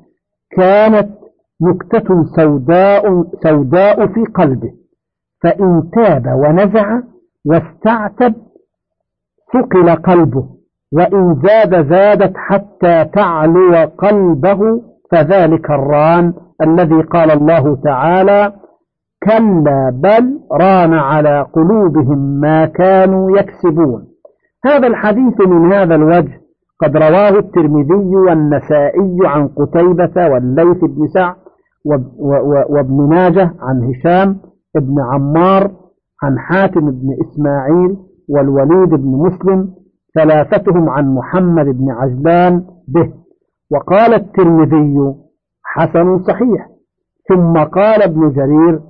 كانت 0.56 1.08
نكتة 1.62 2.24
سوداء, 2.36 3.24
سوداء 3.42 4.06
في 4.06 4.24
قلبه. 4.24 4.79
فإن 5.42 5.90
تاب 5.92 6.26
ونزع 6.26 7.00
واستعتب 7.46 8.34
ثقل 9.52 9.94
قلبه 9.96 10.44
وإن 10.92 11.34
زاد 11.42 11.88
زادت 11.88 12.36
حتى 12.36 13.04
تعلو 13.04 13.74
قلبه 13.98 14.82
فذلك 15.10 15.70
الران 15.70 16.32
الذي 16.62 17.02
قال 17.02 17.30
الله 17.30 17.76
تعالى 17.84 18.52
كلا 19.22 19.90
بل 19.94 20.40
ران 20.52 20.94
على 20.94 21.46
قلوبهم 21.52 22.18
ما 22.40 22.66
كانوا 22.66 23.38
يكسبون. 23.38 24.06
هذا 24.64 24.86
الحديث 24.86 25.40
من 25.40 25.72
هذا 25.72 25.94
الوجه 25.94 26.40
قد 26.82 26.96
رواه 26.96 27.38
الترمذي 27.38 28.16
والنسائي 28.16 29.16
عن 29.24 29.48
قتيبة 29.48 30.28
والليث 30.28 30.84
بن 30.84 31.06
سعد 31.06 31.34
وابن 32.70 33.08
ماجه 33.08 33.54
عن 33.60 33.84
هشام 33.84 34.36
بن 34.74 35.00
عمار 35.12 35.70
عن 36.22 36.38
حاتم 36.38 36.90
بن 36.90 37.16
إسماعيل 37.20 37.96
والوليد 38.28 38.90
بن 38.90 39.10
مسلم 39.26 39.74
ثلاثتهم 40.14 40.88
عن 40.88 41.14
محمد 41.14 41.66
بن 41.66 41.90
عجلان 41.90 42.64
به. 42.88 43.12
وقال 43.72 44.14
الترمذي 44.14 45.14
حسن 45.64 46.18
صحيح. 46.18 46.68
ثم 47.28 47.52
قال 47.52 48.02
ابن 48.02 48.32
جرير 48.32 48.80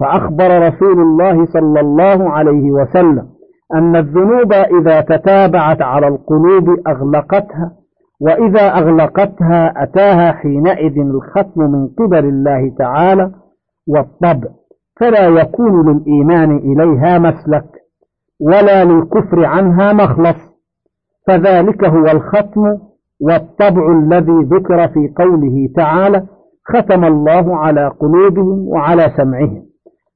فأخبر 0.00 0.68
رسول 0.68 1.00
الله 1.00 1.46
صلى 1.46 1.80
الله 1.80 2.30
عليه 2.30 2.70
وسلم 2.70 3.28
أن 3.74 3.96
الذنوب 3.96 4.52
إذا 4.52 5.00
تتابعت 5.00 5.82
على 5.82 6.08
القلوب 6.08 6.68
أغلقتها 6.88 7.72
وإذا 8.20 8.68
أغلقتها 8.68 9.82
أتاها 9.82 10.32
حينئذ 10.32 10.98
الختم 10.98 11.60
من 11.60 11.88
قبل 11.88 12.24
الله 12.24 12.74
تعالى 12.78 13.32
والطبع. 13.88 14.48
فلا 15.00 15.28
يكون 15.28 15.92
للإيمان 15.92 16.56
إليها 16.56 17.18
مسلك 17.18 17.64
ولا 18.40 18.84
للكفر 18.84 19.44
عنها 19.44 19.92
مخلص. 19.92 20.48
فذلك 21.26 21.84
هو 21.84 22.04
الختم 22.04 22.78
والطبع 23.20 23.92
الذي 23.92 24.42
ذكر 24.42 24.88
في 24.88 25.12
قوله 25.16 25.68
تعالى 25.76 26.26
ختم 26.68 27.04
الله 27.04 27.56
على 27.56 27.88
قلوبهم 27.88 28.68
وعلى 28.68 29.12
سمعهم 29.16 29.62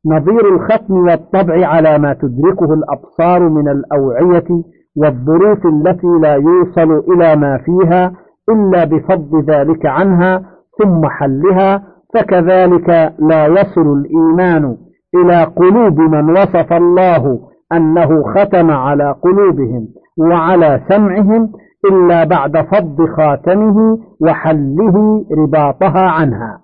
نظير 0.07 0.55
الختم 0.55 0.95
والطبع 0.95 1.67
على 1.67 1.99
ما 1.99 2.13
تدركه 2.15 2.75
الأبصار 2.75 3.49
من 3.49 3.69
الأوعية 3.69 4.63
والظروف 4.97 5.67
التي 5.67 6.07
لا 6.23 6.35
يوصل 6.35 7.13
إلى 7.13 7.37
ما 7.37 7.59
فيها 7.59 8.13
إلا 8.51 8.85
بفضل 8.85 9.43
ذلك 9.43 9.87
عنها 9.87 10.43
ثم 10.83 11.09
حلها 11.09 11.83
فكذلك 12.15 12.89
لا 13.19 13.47
يصل 13.47 13.93
الإيمان 13.93 14.77
إلى 15.15 15.45
قلوب 15.45 16.01
من 16.01 16.31
وصف 16.31 16.73
الله 16.73 17.41
أنه 17.73 18.23
ختم 18.23 18.71
على 18.71 19.15
قلوبهم 19.23 19.89
وعلى 20.19 20.81
سمعهم 20.89 21.53
إلا 21.91 22.25
بعد 22.25 22.57
فض 22.57 23.07
خاتمه 23.17 23.99
وحله 24.21 25.25
رباطها 25.39 26.11
عنها. 26.11 26.61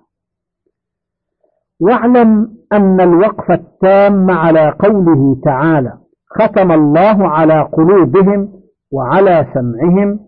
واعلم 1.81 2.47
أن 2.73 3.01
الوقف 3.01 3.51
التام 3.51 4.31
على 4.31 4.75
قوله 4.79 5.41
تعالى 5.43 5.93
ختم 6.39 6.71
الله 6.71 7.27
على 7.27 7.61
قلوبهم 7.61 8.49
وعلى 8.93 9.45
سمعهم 9.53 10.19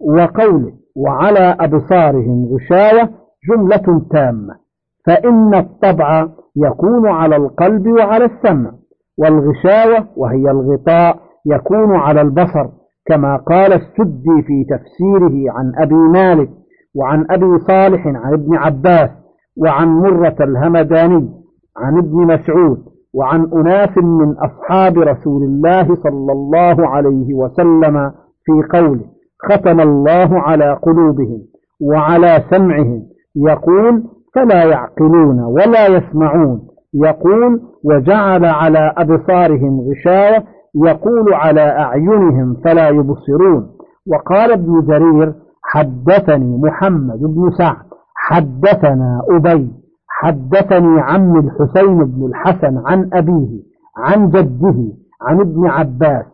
وقوله 0.00 0.72
وعلى 0.96 1.56
أبصارهم 1.60 2.48
غشاوة 2.54 3.08
جملة 3.50 4.06
تامة. 4.10 4.63
فإن 5.06 5.54
الطبع 5.54 6.28
يكون 6.56 7.08
على 7.08 7.36
القلب 7.36 7.86
وعلى 7.86 8.24
السمع 8.24 8.70
والغشاوة 9.18 10.06
وهي 10.16 10.50
الغطاء 10.50 11.16
يكون 11.46 11.96
على 11.96 12.20
البصر 12.20 12.66
كما 13.06 13.36
قال 13.36 13.72
السدي 13.72 14.42
في 14.46 14.64
تفسيره 14.64 15.52
عن 15.52 15.72
أبي 15.78 15.94
مالك 15.94 16.50
وعن 16.94 17.26
أبي 17.30 17.58
صالح 17.58 18.06
عن 18.06 18.32
ابن 18.32 18.56
عباس 18.56 19.10
وعن 19.56 19.88
مرة 19.88 20.36
الهمداني 20.40 21.28
عن 21.76 21.98
ابن 21.98 22.16
مسعود 22.26 22.84
وعن 23.14 23.50
أناس 23.52 23.98
من 23.98 24.34
أصحاب 24.38 24.98
رسول 24.98 25.42
الله 25.42 25.94
صلى 25.94 26.32
الله 26.32 26.88
عليه 26.88 27.34
وسلم 27.34 28.12
في 28.44 28.78
قوله 28.78 29.04
ختم 29.42 29.80
الله 29.80 30.40
على 30.40 30.72
قلوبهم 30.82 31.38
وعلى 31.80 32.42
سمعهم 32.50 33.02
يقول 33.36 34.02
فلا 34.34 34.64
يعقلون 34.64 35.40
ولا 35.40 35.86
يسمعون. 35.86 36.68
يقول 36.94 37.60
وجعل 37.84 38.44
على 38.44 38.92
أبصارهم 38.96 39.80
غشاوة 39.80 40.44
يقول 40.86 41.34
على 41.34 41.60
أعينهم 41.60 42.56
فلا 42.64 42.88
يبصرون. 42.88 43.70
وقال 44.12 44.52
ابن 44.52 44.86
جرير 44.86 45.34
حدثني 45.62 46.58
محمد 46.58 47.18
بن 47.18 47.50
سعد 47.58 47.84
حدثنا 48.16 49.22
أبي 49.30 49.70
حدثني 50.08 51.00
عم 51.00 51.38
الحسين 51.38 52.04
بن 52.04 52.26
الحسن 52.26 52.82
عن 52.86 53.10
أبيه 53.12 53.62
عن 53.96 54.28
جده 54.28 54.92
عن 55.22 55.40
ابن 55.40 55.66
عباس 55.66 56.24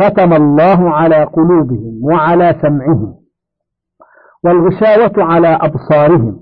ختم 0.00 0.32
الله 0.32 0.90
على 0.90 1.24
قلوبهم 1.24 2.00
وعلى 2.02 2.54
سمعهم. 2.62 3.14
والغشاوة 4.44 5.12
على 5.24 5.48
أبصارهم. 5.48 6.40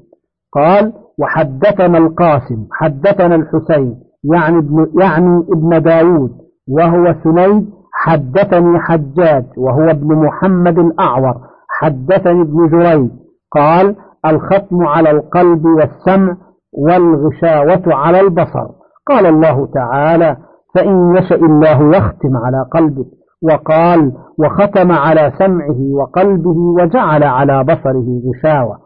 قال 0.52 0.92
وحدثنا 1.20 1.98
القاسم 1.98 2.66
حدثنا 2.72 3.34
الحسين 3.34 3.94
يعني 4.34 4.58
ابن, 4.58 4.86
يعني 5.00 5.44
ابن 5.52 5.82
داود 5.82 6.30
وهو 6.68 7.14
سنيد 7.24 7.70
حدثني 7.92 8.78
حجاج 8.78 9.44
وهو 9.56 9.90
ابن 9.90 10.14
محمد 10.16 10.78
الأعور 10.78 11.34
حدثني 11.80 12.42
ابن 12.42 12.68
جريج 12.68 13.10
قال 13.52 13.96
الختم 14.26 14.86
على 14.86 15.10
القلب 15.10 15.64
والسمع 15.64 16.36
والغشاوة 16.72 17.82
على 17.86 18.20
البصر. 18.20 18.66
قال 19.06 19.26
الله 19.26 19.66
تعالى 19.66 20.36
فإن 20.74 21.16
يشأ 21.16 21.34
الله 21.34 21.96
يختم 21.96 22.36
على 22.36 22.66
قلبك. 22.72 23.06
وقال 23.42 24.12
وختم 24.38 24.92
على 24.92 25.32
سمعه 25.38 25.80
وقلبه 25.92 26.56
وجعل 26.80 27.22
على 27.24 27.64
بصره 27.64 28.06
غشاوة. 28.28 28.78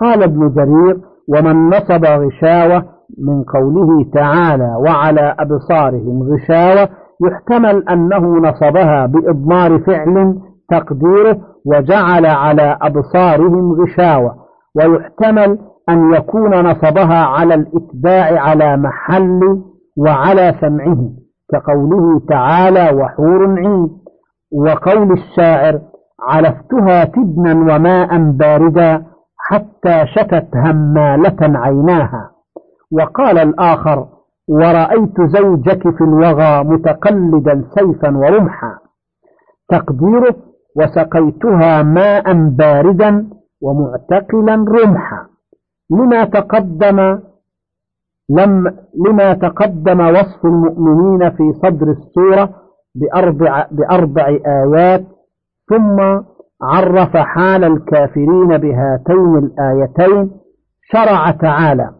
قال 0.00 0.22
ابن 0.22 0.52
جرير 0.54 1.09
ومن 1.34 1.68
نصب 1.68 2.04
غشاوة 2.04 2.84
من 3.18 3.42
قوله 3.44 4.04
تعالى 4.14 4.74
وعلى 4.86 5.34
أبصارهم 5.38 6.22
غشاوة 6.22 6.88
يحتمل 7.26 7.88
أنه 7.88 8.18
نصبها 8.48 9.06
بإضمار 9.06 9.78
فعل 9.78 10.38
تقديره 10.70 11.38
وجعل 11.66 12.26
على 12.26 12.78
أبصارهم 12.82 13.72
غشاوة 13.82 14.34
ويحتمل 14.76 15.58
أن 15.88 16.14
يكون 16.14 16.60
نصبها 16.70 17.24
على 17.24 17.54
الإتباع 17.54 18.40
على 18.40 18.76
محل 18.76 19.40
وعلى 19.96 20.54
سمعه 20.60 21.10
كقوله 21.52 22.20
تعالى 22.28 22.96
وحور 22.96 23.58
عين 23.58 23.88
وقول 24.52 25.12
الشاعر 25.12 25.80
علفتها 26.28 27.04
تبنا 27.04 27.74
وماء 27.74 28.18
باردا 28.18 29.04
حتى 29.48 30.06
شتت 30.06 30.48
همالة 30.56 31.58
عيناها. 31.58 32.30
وقال 32.92 33.38
الآخر 33.38 34.06
ورأيت 34.48 35.20
زوجك 35.20 35.82
في 35.82 36.04
الوغى 36.04 36.64
متقلدا 36.64 37.64
سيفا 37.78 38.16
ورمحا. 38.16 38.78
تقديره 39.68 40.36
وسقيتها 40.76 41.82
ماء 41.82 42.32
باردا 42.48 43.26
ومعتقلا 43.62 44.64
رمحا. 44.68 45.26
لما 45.90 46.24
تقدم 46.24 47.18
لم 48.30 48.76
لما 49.06 49.32
تقدم 49.34 50.00
وصف 50.00 50.44
المؤمنين 50.44 51.30
في 51.30 51.52
صدر 51.52 51.90
السورة 51.90 52.50
بأربع, 52.94 53.66
بأربع 53.70 54.26
آيات 54.46 55.04
ثم 55.68 55.96
عرف 56.62 57.16
حال 57.16 57.64
الكافرين 57.64 58.46
بهاتين 58.48 59.36
الآيتين 59.38 60.30
شرع 60.92 61.30
تعالى. 61.30 61.90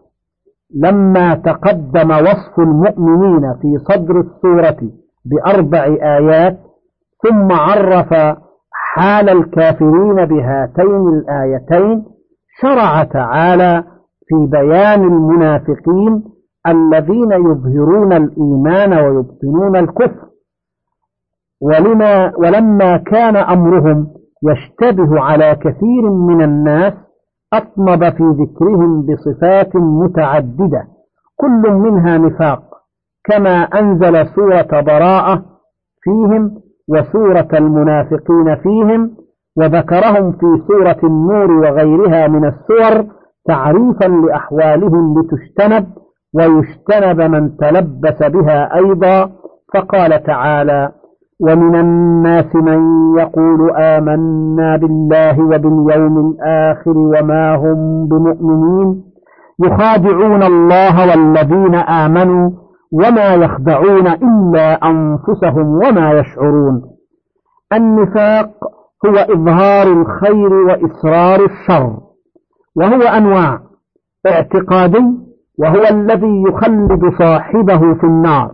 لما 0.75 1.35
تقدم 1.35 2.11
وصف 2.11 2.59
المؤمنين 2.59 3.53
في 3.61 3.77
صدر 3.77 4.19
السورة 4.19 4.77
بأربع 5.25 5.83
آيات 6.17 6.59
ثم 7.23 7.51
عرف 7.51 8.13
حال 8.71 9.29
الكافرين 9.29 10.25
بهاتين 10.25 11.07
الآيتين 11.07 12.05
شرع 12.61 13.03
تعالى 13.03 13.83
في 14.27 14.47
بيان 14.51 15.03
المنافقين 15.03 16.23
الذين 16.67 17.31
يظهرون 17.31 18.13
الإيمان 18.13 18.93
ويبطنون 18.93 19.75
الكفر. 19.75 20.27
ولما 21.61 22.31
ولما 22.37 22.97
كان 22.97 23.35
أمرهم 23.35 24.07
يشتبه 24.43 25.21
على 25.21 25.55
كثير 25.55 26.09
من 26.09 26.41
الناس 26.43 26.93
أطنب 27.53 28.09
في 28.09 28.23
ذكرهم 28.23 29.05
بصفات 29.05 29.75
متعددة 29.75 30.83
كل 31.35 31.71
منها 31.71 32.17
نفاق 32.17 32.61
كما 33.23 33.61
أنزل 33.63 34.27
سورة 34.27 34.81
براءة 34.81 35.43
فيهم 36.03 36.61
وسورة 36.89 37.47
المنافقين 37.53 38.55
فيهم 38.63 39.11
وذكرهم 39.57 40.31
في 40.31 40.61
سورة 40.67 40.97
النور 41.03 41.51
وغيرها 41.51 42.27
من 42.27 42.45
السور 42.45 43.05
تعريفا 43.47 44.05
لأحوالهم 44.05 45.15
لتجتنب 45.19 45.87
ويجتنب 46.35 47.21
من 47.21 47.57
تلبس 47.57 48.23
بها 48.23 48.75
أيضا 48.75 49.31
فقال 49.73 50.23
تعالى 50.23 50.91
ومن 51.41 51.75
الناس 51.75 52.55
من 52.55 52.79
يقول 53.19 53.71
آمنا 53.75 54.77
بالله 54.77 55.39
وباليوم 55.43 56.31
الآخر 56.31 56.97
وما 56.97 57.55
هم 57.55 58.07
بمؤمنين 58.07 59.03
يخادعون 59.63 60.43
الله 60.43 61.09
والذين 61.09 61.75
آمنوا 61.75 62.49
وما 62.91 63.33
يخدعون 63.33 64.07
إلا 64.07 64.73
أنفسهم 64.89 65.67
وما 65.67 66.11
يشعرون. 66.11 66.81
النفاق 67.73 68.49
هو 69.05 69.15
إظهار 69.15 69.87
الخير 69.87 70.53
وإسرار 70.53 71.45
الشر 71.45 71.97
وهو 72.75 73.01
أنواع 73.01 73.59
اعتقادي 74.27 75.05
وهو 75.59 75.83
الذي 75.91 76.43
يخلد 76.47 77.13
صاحبه 77.19 77.93
في 77.93 78.03
النار 78.03 78.51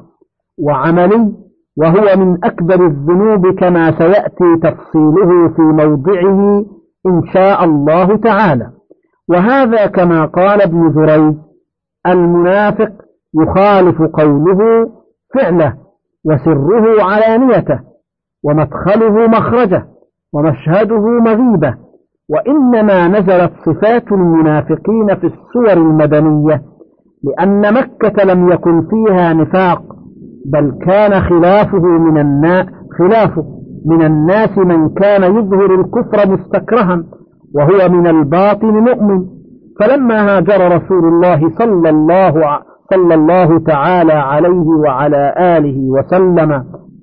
وعملي 0.67 1.46
وهو 1.77 2.15
من 2.25 2.37
أكبر 2.45 2.85
الذنوب 2.85 3.47
كما 3.59 3.91
سيأتي 3.97 4.55
تفصيله 4.63 5.47
في 5.55 5.61
موضعه 5.61 6.65
إن 7.07 7.21
شاء 7.33 7.63
الله 7.63 8.17
تعالى. 8.17 8.69
وهذا 9.29 9.85
كما 9.85 10.25
قال 10.25 10.61
ابن 10.61 10.91
جريج 10.93 11.35
المنافق 12.07 12.91
يخالف 13.41 14.01
قوله 14.01 14.89
فعله 15.35 15.73
وسره 16.25 17.03
علانيته 17.03 17.79
ومدخله 18.43 19.27
مخرجه 19.27 19.85
ومشهده 20.33 21.01
مغيبة 21.01 21.75
وإنما 22.29 23.07
نزلت 23.07 23.51
صفات 23.65 24.11
المنافقين 24.11 25.15
في 25.15 25.27
السور 25.27 25.73
المدنية 25.73 26.61
لأن 27.23 27.73
مكة 27.73 28.23
لم 28.23 28.49
يكن 28.51 28.87
فيها 28.89 29.33
نفاق 29.33 29.83
بل 30.53 30.71
كان 30.85 31.21
خلافه 31.21 31.79
من 31.79 32.17
الناس 32.21 32.65
خلافه 32.99 33.45
من 33.85 34.05
الناس 34.05 34.57
من 34.57 34.89
كان 34.89 35.23
يظهر 35.35 35.75
الكفر 35.75 36.31
مستكرها 36.31 37.03
وهو 37.55 37.89
من 37.89 38.07
الباطن 38.07 38.67
مؤمن. 38.67 39.25
فلما 39.79 40.37
هاجر 40.37 40.75
رسول 40.75 41.05
الله 41.07 41.49
صلى 41.57 41.89
الله 41.89 42.59
صلى 42.93 43.15
الله 43.15 43.59
تعالى 43.59 44.13
عليه 44.13 44.65
وعلى 44.85 45.33
آله 45.57 45.77
وسلم 45.89 46.51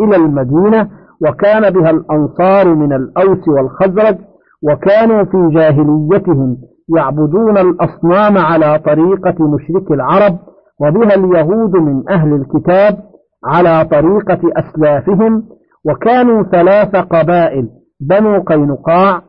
إلى 0.00 0.16
المدينة 0.16 0.88
وكان 1.26 1.70
بها 1.70 1.90
الأنصار 1.90 2.74
من 2.74 2.92
الأوس 2.92 3.48
والخزرج 3.48 4.16
وكانوا 4.62 5.24
في 5.24 5.48
جاهليتهم 5.54 6.56
يعبدون 6.96 7.58
الأصنام 7.58 8.38
على 8.38 8.78
طريقة 8.78 9.48
مشرك 9.48 9.90
العرب 9.90 10.38
وبها 10.80 11.14
اليهود 11.14 11.76
من 11.76 12.02
أهل 12.10 12.32
الكتاب 12.34 12.98
على 13.44 13.84
طريقة 13.84 14.40
أسلافهم 14.56 15.42
وكانوا 15.84 16.42
ثلاث 16.42 16.96
قبائل 16.96 17.68
بنو 18.00 18.42
قينقاع 18.42 19.22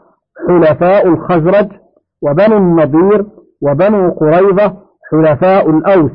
حلفاء 0.48 1.08
الخزرج 1.08 1.68
وبنو 2.22 2.58
النضير 2.58 3.26
وبنو 3.62 4.12
قريظة 4.12 4.74
حلفاء 5.12 5.70
الأوس. 5.70 6.12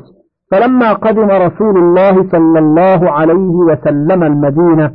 فلما 0.51 0.93
قدم 0.93 1.31
رسول 1.31 1.79
الله 1.79 2.31
صلى 2.31 2.59
الله 2.59 3.11
عليه 3.11 3.51
وسلم 3.69 4.23
المدينة 4.23 4.93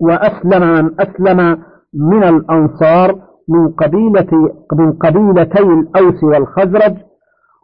وأسلم 0.00 0.62
من 0.74 1.00
أسلم 1.00 1.58
من 1.94 2.24
الأنصار 2.24 3.18
من 3.48 3.68
قبيلة 3.68 4.52
من 4.78 4.92
قبيلتي 4.92 5.62
الأوس 5.62 6.24
والخزرج 6.24 6.96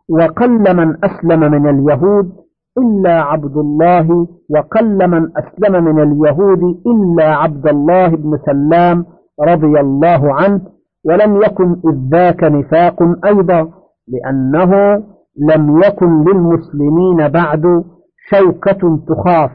وقل 0.09 0.75
من 0.77 1.05
أسلم 1.05 1.41
من 1.41 1.69
اليهود 1.69 2.33
إلا 2.79 3.23
عبد 3.23 3.57
الله 3.57 4.27
وقل 4.51 5.09
من 5.09 5.29
أسلم 5.37 5.85
من 5.85 6.03
اليهود 6.03 6.63
إلا 6.87 7.35
عبد 7.35 7.69
الله 7.69 8.09
بن 8.09 8.39
سلام 8.47 9.05
رضي 9.49 9.81
الله 9.81 10.35
عنه 10.35 10.61
ولم 11.05 11.43
يكن 11.43 11.77
إذ 11.89 11.97
ذاك 12.11 12.45
نفاق 12.45 13.03
أيضا 13.27 13.69
لأنه 14.09 15.03
لم 15.39 15.81
يكن 15.85 16.25
للمسلمين 16.25 17.29
بعد 17.29 17.85
شوكة 18.31 18.99
تخاف 19.09 19.51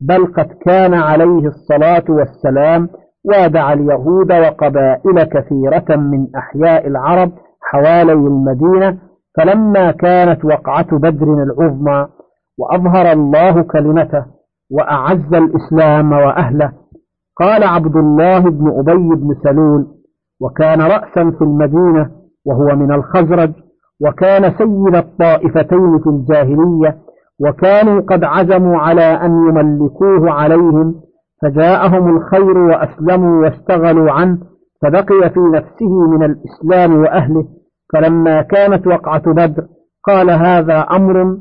بل 0.00 0.26
قد 0.26 0.48
كان 0.66 0.94
عليه 0.94 1.46
الصلاة 1.46 2.04
والسلام 2.08 2.88
وادع 3.24 3.72
اليهود 3.72 4.32
وقبائل 4.32 5.22
كثيرة 5.24 5.96
من 5.96 6.26
أحياء 6.36 6.86
العرب 6.86 7.32
حوالي 7.62 8.12
المدينة 8.12 8.98
فلما 9.36 9.90
كانت 9.90 10.44
وقعة 10.44 10.98
بدر 10.98 11.26
العظمى 11.42 12.06
وأظهر 12.60 13.12
الله 13.12 13.62
كلمته 13.62 14.24
وأعز 14.70 15.34
الإسلام 15.34 16.12
وأهله. 16.12 16.72
قال 17.36 17.64
عبد 17.64 17.96
الله 17.96 18.38
بن 18.40 18.78
أبي 18.78 19.08
بن 19.16 19.34
سلول 19.44 19.86
وكان 20.40 20.80
رأسا 20.80 21.30
في 21.38 21.42
المدينة 21.44 22.10
وهو 22.46 22.76
من 22.76 22.92
الخزرج 22.92 23.52
وكان 24.04 24.42
سيد 24.58 24.94
الطائفتين 24.96 25.98
في 25.98 26.06
الجاهلية 26.06 26.98
وكانوا 27.40 28.00
قد 28.00 28.24
عزموا 28.24 28.78
على 28.78 29.02
أن 29.02 29.30
يملكوه 29.48 30.30
عليهم 30.30 30.94
فجاءهم 31.42 32.16
الخير 32.16 32.58
وأسلموا 32.58 33.42
واشتغلوا 33.42 34.12
عنه 34.12 34.38
فبقي 34.82 35.30
في 35.30 35.40
نفسه 35.40 36.08
من 36.10 36.22
الإسلام 36.24 37.00
وأهله. 37.00 37.44
فلما 37.92 38.42
كانت 38.42 38.86
وقعة 38.86 39.32
بدر 39.32 39.66
قال 40.06 40.30
هذا 40.30 40.78
أمر 40.80 41.36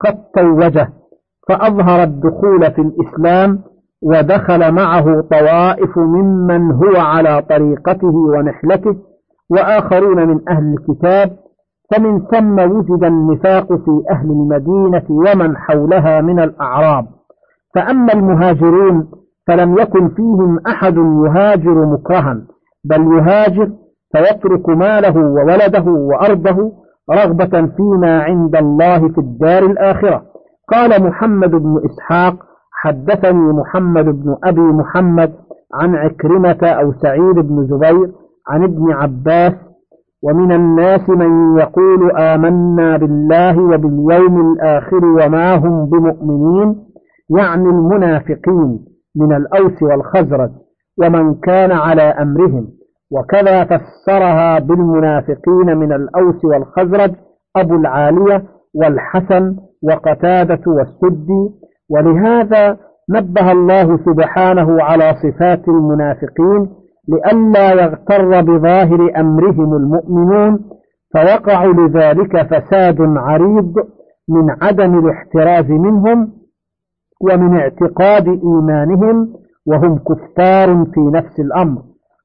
قد 0.00 0.24
توجه 0.34 0.88
فأظهر 1.48 2.02
الدخول 2.02 2.70
في 2.72 2.80
الإسلام 2.80 3.60
ودخل 4.02 4.72
معه 4.72 5.20
طوائف 5.20 5.98
ممن 5.98 6.72
هو 6.72 6.96
على 6.96 7.42
طريقته 7.42 8.14
ونحلته 8.16 8.96
وآخرون 9.50 10.28
من 10.28 10.40
أهل 10.48 10.74
الكتاب 10.74 11.36
فمن 11.90 12.20
ثم 12.20 12.58
وجد 12.58 13.04
النفاق 13.04 13.66
في 13.72 14.02
أهل 14.10 14.30
المدينة 14.30 15.04
ومن 15.10 15.56
حولها 15.56 16.20
من 16.20 16.40
الأعراب. 16.40 17.06
فأما 17.74 18.12
المهاجرون 18.12 19.08
فلم 19.46 19.78
يكن 19.78 20.08
فيهم 20.08 20.58
أحد 20.66 20.96
يهاجر 20.96 21.86
مكرها 21.86 22.38
بل 22.84 23.18
يهاجر 23.18 23.70
فيترك 24.12 24.68
ماله 24.68 25.16
وولده 25.16 25.84
وأرضه 25.92 26.72
رغبة 27.10 27.66
فيما 27.76 28.22
عند 28.22 28.56
الله 28.56 29.08
في 29.08 29.18
الدار 29.18 29.62
الآخرة. 29.66 30.22
قال 30.72 31.02
محمد 31.02 31.50
بن 31.50 31.80
إسحاق 31.84 32.34
حدثني 32.72 33.52
محمد 33.52 34.04
بن 34.04 34.36
أبي 34.44 34.60
محمد 34.60 35.32
عن 35.74 35.94
عكرمة 35.94 36.58
أو 36.62 36.92
سعيد 36.92 37.34
بن 37.34 37.66
زبير 37.66 38.12
عن 38.48 38.64
ابن 38.64 38.92
عباس 38.92 39.52
ومن 40.22 40.52
الناس 40.52 41.08
من 41.08 41.58
يقول 41.58 42.16
آمنا 42.16 42.96
بالله 42.96 43.58
وباليوم 43.62 44.52
الآخر 44.52 45.04
وما 45.04 45.54
هم 45.56 45.86
بمؤمنين 45.90 46.84
يعني 47.38 47.68
المنافقين 47.68 48.78
من 49.16 49.36
الأوس 49.36 49.82
والخزرج 49.82 50.50
ومن 50.98 51.34
كان 51.34 51.72
على 51.72 52.02
أمرهم. 52.02 52.68
وكذا 53.12 53.64
فسرها 53.64 54.58
بالمنافقين 54.58 55.76
من 55.76 55.92
الأوس 55.92 56.44
والخزرج 56.44 57.14
أبو 57.56 57.74
العالية 57.74 58.42
والحسن 58.74 59.56
وقتادة 59.82 60.60
والسدي. 60.66 61.50
ولهذا 61.90 62.76
نبه 63.10 63.52
الله 63.52 63.96
سبحانه 63.96 64.82
على 64.82 65.14
صفات 65.14 65.68
المنافقين 65.68 66.68
لئلا 67.08 67.72
يغتر 67.72 68.40
بظاهر 68.40 69.20
أمرهم 69.20 69.76
المؤمنون 69.76 70.60
فيقع 71.12 71.64
لذلك 71.64 72.46
فساد 72.46 72.96
عريض 73.00 73.74
من 74.28 74.50
عدم 74.62 74.98
الاحتراز 74.98 75.70
منهم 75.70 76.32
ومن 77.20 77.58
اعتقاد 77.58 78.28
إيمانهم 78.28 79.32
وهم 79.66 79.98
كفار 79.98 80.84
في 80.94 81.00
نفس 81.00 81.40
الأمر. 81.40 81.82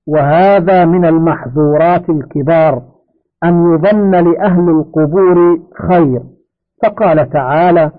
وهذا 0.08 0.86
من 0.86 1.06
المحظورات 1.06 2.10
الكبار 2.10 2.82
أن 3.44 3.74
يظن 3.74 4.12
لأهل 4.12 4.70
القبور 4.70 5.60
خير. 5.89 6.22
فقال 6.84 7.30
تعالى 7.30 7.92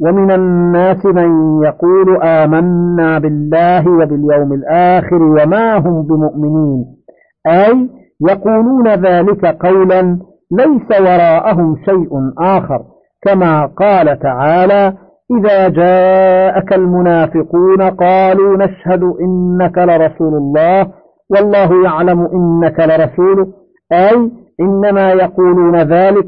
ومن 0.00 0.30
الناس 0.30 1.06
من 1.06 1.62
يقول 1.64 2.22
آمنا 2.22 3.18
بالله 3.18 3.88
وباليوم 3.88 4.52
الآخر 4.52 5.22
وما 5.22 5.76
هم 5.76 6.02
بمؤمنين. 6.02 6.84
أي 7.46 7.90
يقولون 8.30 8.88
ذلك 8.88 9.46
قولا 9.46 10.18
ليس 10.52 11.00
وراءهم 11.00 11.76
شيء 11.84 12.10
آخر. 12.38 12.82
كما 13.22 13.66
قال 13.66 14.18
تعالى 14.18 14.92
إذا 15.38 15.68
جاءك 15.68 16.72
المنافقون 16.72 17.82
قالوا 17.82 18.56
نشهد 18.56 19.02
إنك 19.02 19.78
لرسول 19.78 20.34
الله 20.34 21.01
والله 21.32 21.84
يعلم 21.84 22.20
إنك 22.26 22.80
لرسوله 22.80 23.46
أي 23.92 24.30
إنما 24.60 25.12
يقولون 25.12 25.76
ذلك 25.76 26.26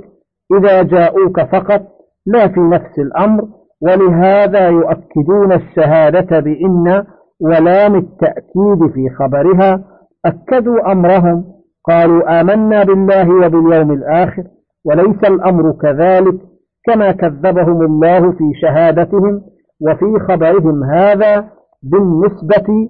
إذا 0.59 0.83
جاءوك 0.83 1.41
فقط 1.41 1.83
لا 2.27 2.49
في 2.49 2.61
نفس 2.61 2.99
الأمر 2.99 3.45
ولهذا 3.83 4.69
يؤكدون 4.69 5.53
الشهادة 5.53 6.41
بإن 6.41 7.05
ولام 7.41 7.95
التأكيد 7.95 8.93
في 8.95 9.09
خبرها. 9.19 9.85
أكدوا 10.27 10.93
أمرهم 10.93 11.45
قالوا 11.89 12.41
آمنا 12.41 12.85
بالله 12.85 13.31
وباليوم 13.31 13.93
الآخر 13.93 14.43
وليس 14.85 15.25
الأمر 15.25 15.73
كذلك 15.83 16.35
كما 16.85 17.13
كذبهم 17.13 17.83
الله 17.83 18.33
في 18.33 18.45
شهادتهم 18.63 19.43
وفي 19.81 20.25
خبرهم 20.29 20.85
هذا 20.85 21.49
بالنسبة 21.83 22.89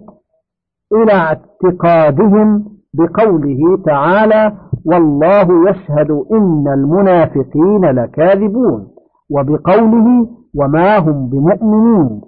إلى 0.95 1.13
اعتقادهم 1.13 2.65
بقوله 2.95 3.83
تعالى 3.87 4.53
والله 4.85 5.71
يشهد 5.71 6.11
إن 6.11 6.65
المنافقين 6.69 7.85
لكاذبون 7.85 8.89
وبقوله 9.31 10.29
وما 10.55 10.99
هم 10.99 11.29
بمؤمنين. 11.29 12.21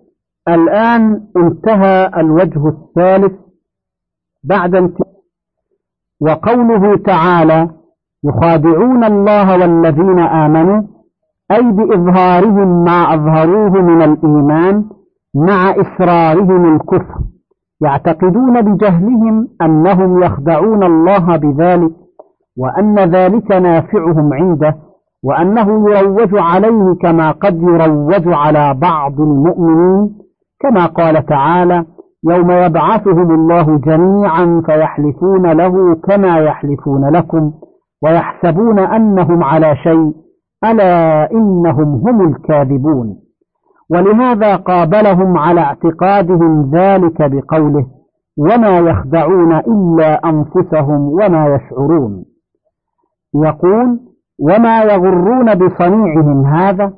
الآن 0.49 1.21
انتهى 1.37 2.11
الوجه 2.17 2.69
الثالث 2.69 3.33
بعد 4.45 4.75
انتهاء 4.75 5.17
وقوله 6.21 6.97
تعالى 6.97 7.71
يخادعون 8.25 9.05
الله 9.05 9.53
والذين 9.61 10.19
آمنوا 10.19 10.83
أي 11.51 11.63
بإظهارهم 11.73 12.85
ما 12.85 13.15
أظهروه 13.15 13.71
من 13.83 14.03
الإيمان 14.03 14.85
مع 15.35 15.71
إسرارهم 15.71 16.77
الكفر. 16.77 17.15
يعتقدون 17.83 18.63
بجهلهم 18.63 19.49
أنهم 19.63 20.23
يخدعون 20.23 20.85
الله 20.85 21.37
بذلك 21.37 21.93
وأن 22.59 22.99
ذلك 22.99 23.53
نافعهم 23.53 24.33
عنده 24.33 24.77
وأنه 25.25 25.91
يروج 25.91 26.31
عليه 26.33 26.95
كما 27.03 27.31
قد 27.31 27.63
يروج 27.63 28.23
على 28.27 28.75
بعض 28.75 29.21
المؤمنين 29.21 30.11
كما 30.61 30.87
قال 30.87 31.27
تعالى 31.27 31.85
يوم 32.31 32.51
يبعثهم 32.51 33.31
الله 33.31 33.79
جميعا 33.79 34.63
فيحلفون 34.67 35.53
له 35.53 35.95
كما 35.95 36.39
يحلفون 36.39 37.11
لكم 37.11 37.53
ويحسبون 38.03 38.79
أنهم 38.79 39.45
على 39.45 39.77
شيء 39.77 40.13
ألا 40.65 41.31
إنهم 41.33 42.09
هم 42.09 42.29
الكاذبون. 42.29 43.17
ولهذا 43.91 44.57
قابلهم 44.57 45.39
على 45.39 45.61
اعتقادهم 45.61 46.71
ذلك 46.75 47.23
بقوله 47.23 47.87
وما 48.39 48.79
يخدعون 48.79 49.53
إلا 49.53 50.29
أنفسهم 50.29 51.01
وما 51.09 51.47
يشعرون. 51.55 52.25
يقول 53.45 53.99
وما 54.41 54.83
يغرون 54.83 55.55
بصنيعهم 55.55 56.47
هذا 56.47 56.93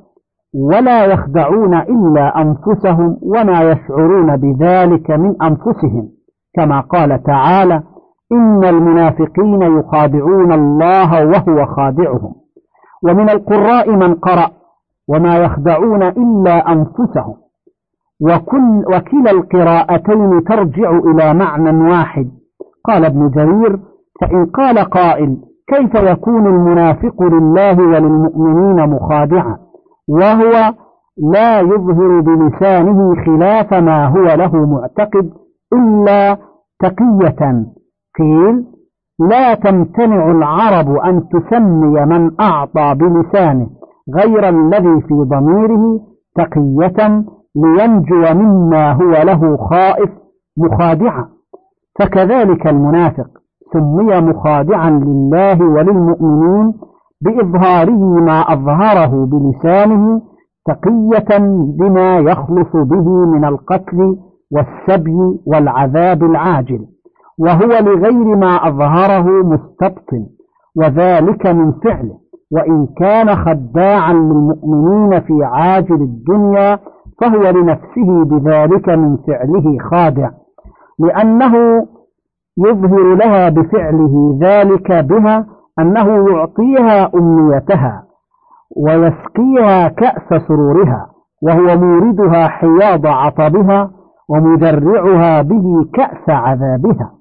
ولا 0.55 1.05
يخدعون 1.05 1.73
إلا 1.73 2.41
أنفسهم 2.41 3.17
وما 3.21 3.61
يشعرون 3.61 4.37
بذلك 4.37 5.11
من 5.11 5.41
أنفسهم. 5.41 6.09
كما 6.55 6.81
قال 6.81 7.23
تعالى 7.23 7.83
إن 8.31 8.63
المنافقين 8.63 9.61
يخادعون 9.61 10.51
الله 10.53 11.25
وهو 11.25 11.65
خادعهم. 11.65 12.33
ومن 13.07 13.29
القراء 13.29 13.91
من 13.91 14.15
قرأ 14.15 14.58
وما 15.09 15.37
يخدعون 15.37 16.03
إلا 16.03 16.71
أنفسهم. 16.71 17.35
وكل 18.21 18.83
وكلا 18.95 19.31
القراءتين 19.31 20.43
ترجع 20.43 20.91
إلى 20.91 21.33
معنى 21.33 21.89
واحد. 21.89 22.27
قال 22.85 23.05
ابن 23.05 23.29
جرير 23.29 23.79
فإن 24.21 24.45
قال 24.45 24.77
قائل 24.77 25.37
كيف 25.67 25.95
يكون 25.95 26.47
المنافق 26.47 27.23
لله 27.23 27.79
وللمؤمنين 27.79 28.89
مخادعا؟ 28.89 29.57
وهو 30.09 30.73
لا 31.33 31.59
يظهر 31.59 32.19
بلسانه 32.19 33.15
خلاف 33.25 33.73
ما 33.73 34.07
هو 34.07 34.23
له 34.23 34.65
معتقد 34.65 35.29
إلا 35.73 36.37
تقية. 36.79 37.65
قيل 38.19 38.65
لا 39.29 39.53
تمتنع 39.53 40.31
العرب 40.31 40.95
أن 40.95 41.23
تسمي 41.29 42.05
من 42.05 42.31
أعطى 42.41 42.95
بلسانه. 42.95 43.69
غير 44.15 44.49
الذي 44.49 45.01
في 45.01 45.13
ضميره 45.13 45.99
تقية 46.35 47.23
لينجو 47.55 48.33
مما 48.33 48.91
هو 48.91 49.11
له 49.11 49.57
خائف 49.57 50.09
مخادعا. 50.57 51.25
فكذلك 51.99 52.67
المنافق 52.67 53.27
سمي 53.73 54.21
مخادعا 54.21 54.89
لله 54.89 55.61
وللمؤمنين 55.65 56.73
بإظهاره 57.21 58.19
ما 58.19 58.39
أظهره 58.53 59.25
بلسانه 59.25 60.21
تقية 60.65 61.37
بما 61.79 62.17
يخلص 62.19 62.71
به 62.73 63.25
من 63.25 63.45
القتل 63.45 64.17
والسبي 64.51 65.39
والعذاب 65.45 66.23
العاجل 66.23 66.85
وهو 67.39 67.67
لغير 67.67 68.35
ما 68.35 68.67
أظهره 68.67 69.43
مستبطن 69.43 70.25
وذلك 70.75 71.47
من 71.47 71.71
فعله. 71.71 72.17
وإن 72.51 72.87
كان 72.97 73.35
خداعا 73.35 74.13
للمؤمنين 74.13 75.19
في 75.19 75.43
عاجل 75.43 76.01
الدنيا 76.01 76.79
فهو 77.21 77.41
لنفسه 77.49 78.23
بذلك 78.25 78.89
من 78.89 79.17
فعله 79.17 79.77
خادع. 79.91 80.29
لأنه 80.99 81.53
يظهر 82.67 83.15
لها 83.15 83.49
بفعله 83.49 84.37
ذلك 84.41 84.91
بها 84.91 85.45
أنه 85.79 86.31
يعطيها 86.31 87.11
أمنيتها 87.15 88.03
ويسقيها 88.77 89.87
كأس 89.87 90.41
سرورها 90.47 91.09
وهو 91.43 91.77
موردها 91.77 92.47
حياض 92.47 93.05
عطبها 93.05 93.91
ومدرعها 94.29 95.41
به 95.41 95.85
كأس 95.93 96.29
عذابها 96.29 97.11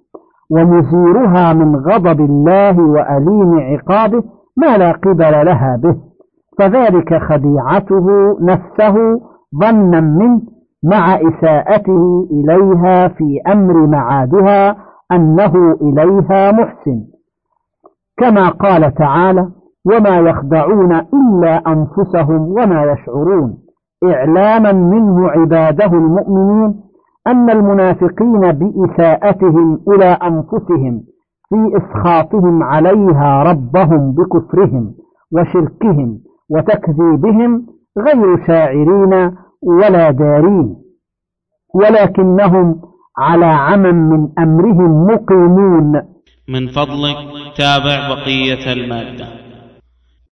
ومزيرها 0.51 1.53
من 1.53 1.77
غضب 1.77 2.21
الله 2.21 2.81
وأليم 2.81 3.59
عقابه 3.59 4.23
ما 4.59 4.77
لا 4.79 4.93
قبل 4.93 5.47
لها 5.47 5.77
به 5.83 5.97
فذلك 6.59 7.15
خديعته 7.23 8.07
نفسه 8.41 8.95
ظنا 9.61 10.01
منه 10.01 10.41
مع 10.85 11.15
إساءته 11.15 12.29
إليها 12.31 13.09
في 13.09 13.41
أمر 13.53 13.87
معادها 13.87 14.77
أنه 15.13 15.53
إليها 15.83 16.53
محسن. 16.53 17.05
كما 18.19 18.49
قال 18.49 18.95
تعالى 18.95 19.49
وما 19.87 20.19
يخدعون 20.19 20.93
إلا 20.93 21.63
أنفسهم 21.67 22.41
وما 22.41 22.83
يشعرون 22.93 23.59
إعلاما 24.05 24.73
منه 24.73 25.29
عباده 25.31 25.87
المؤمنين 25.93 26.75
أن 27.27 27.51
المنافقين 27.51 28.53
بإساءتهم 28.53 29.81
إلى 29.89 30.05
أنفسهم 30.05 31.01
في 31.49 31.77
إسخاطهم 31.77 32.63
عليها 32.63 33.43
ربهم 33.43 34.13
بكفرهم 34.13 34.95
وشركهم 35.33 36.19
وتكذيبهم 36.51 37.67
غير 37.99 38.47
شاعرين 38.47 39.33
ولا 39.63 40.11
دارين. 40.11 40.77
ولكنهم 41.75 42.81
على 43.19 43.47
عمى 43.47 43.93
من 43.93 44.29
أمرهم 44.39 45.07
مقيمون. 45.07 45.93
من 46.49 46.67
فضلك 46.67 47.17
تابع 47.57 48.09
بقية 48.09 48.73
المادة. 48.73 49.48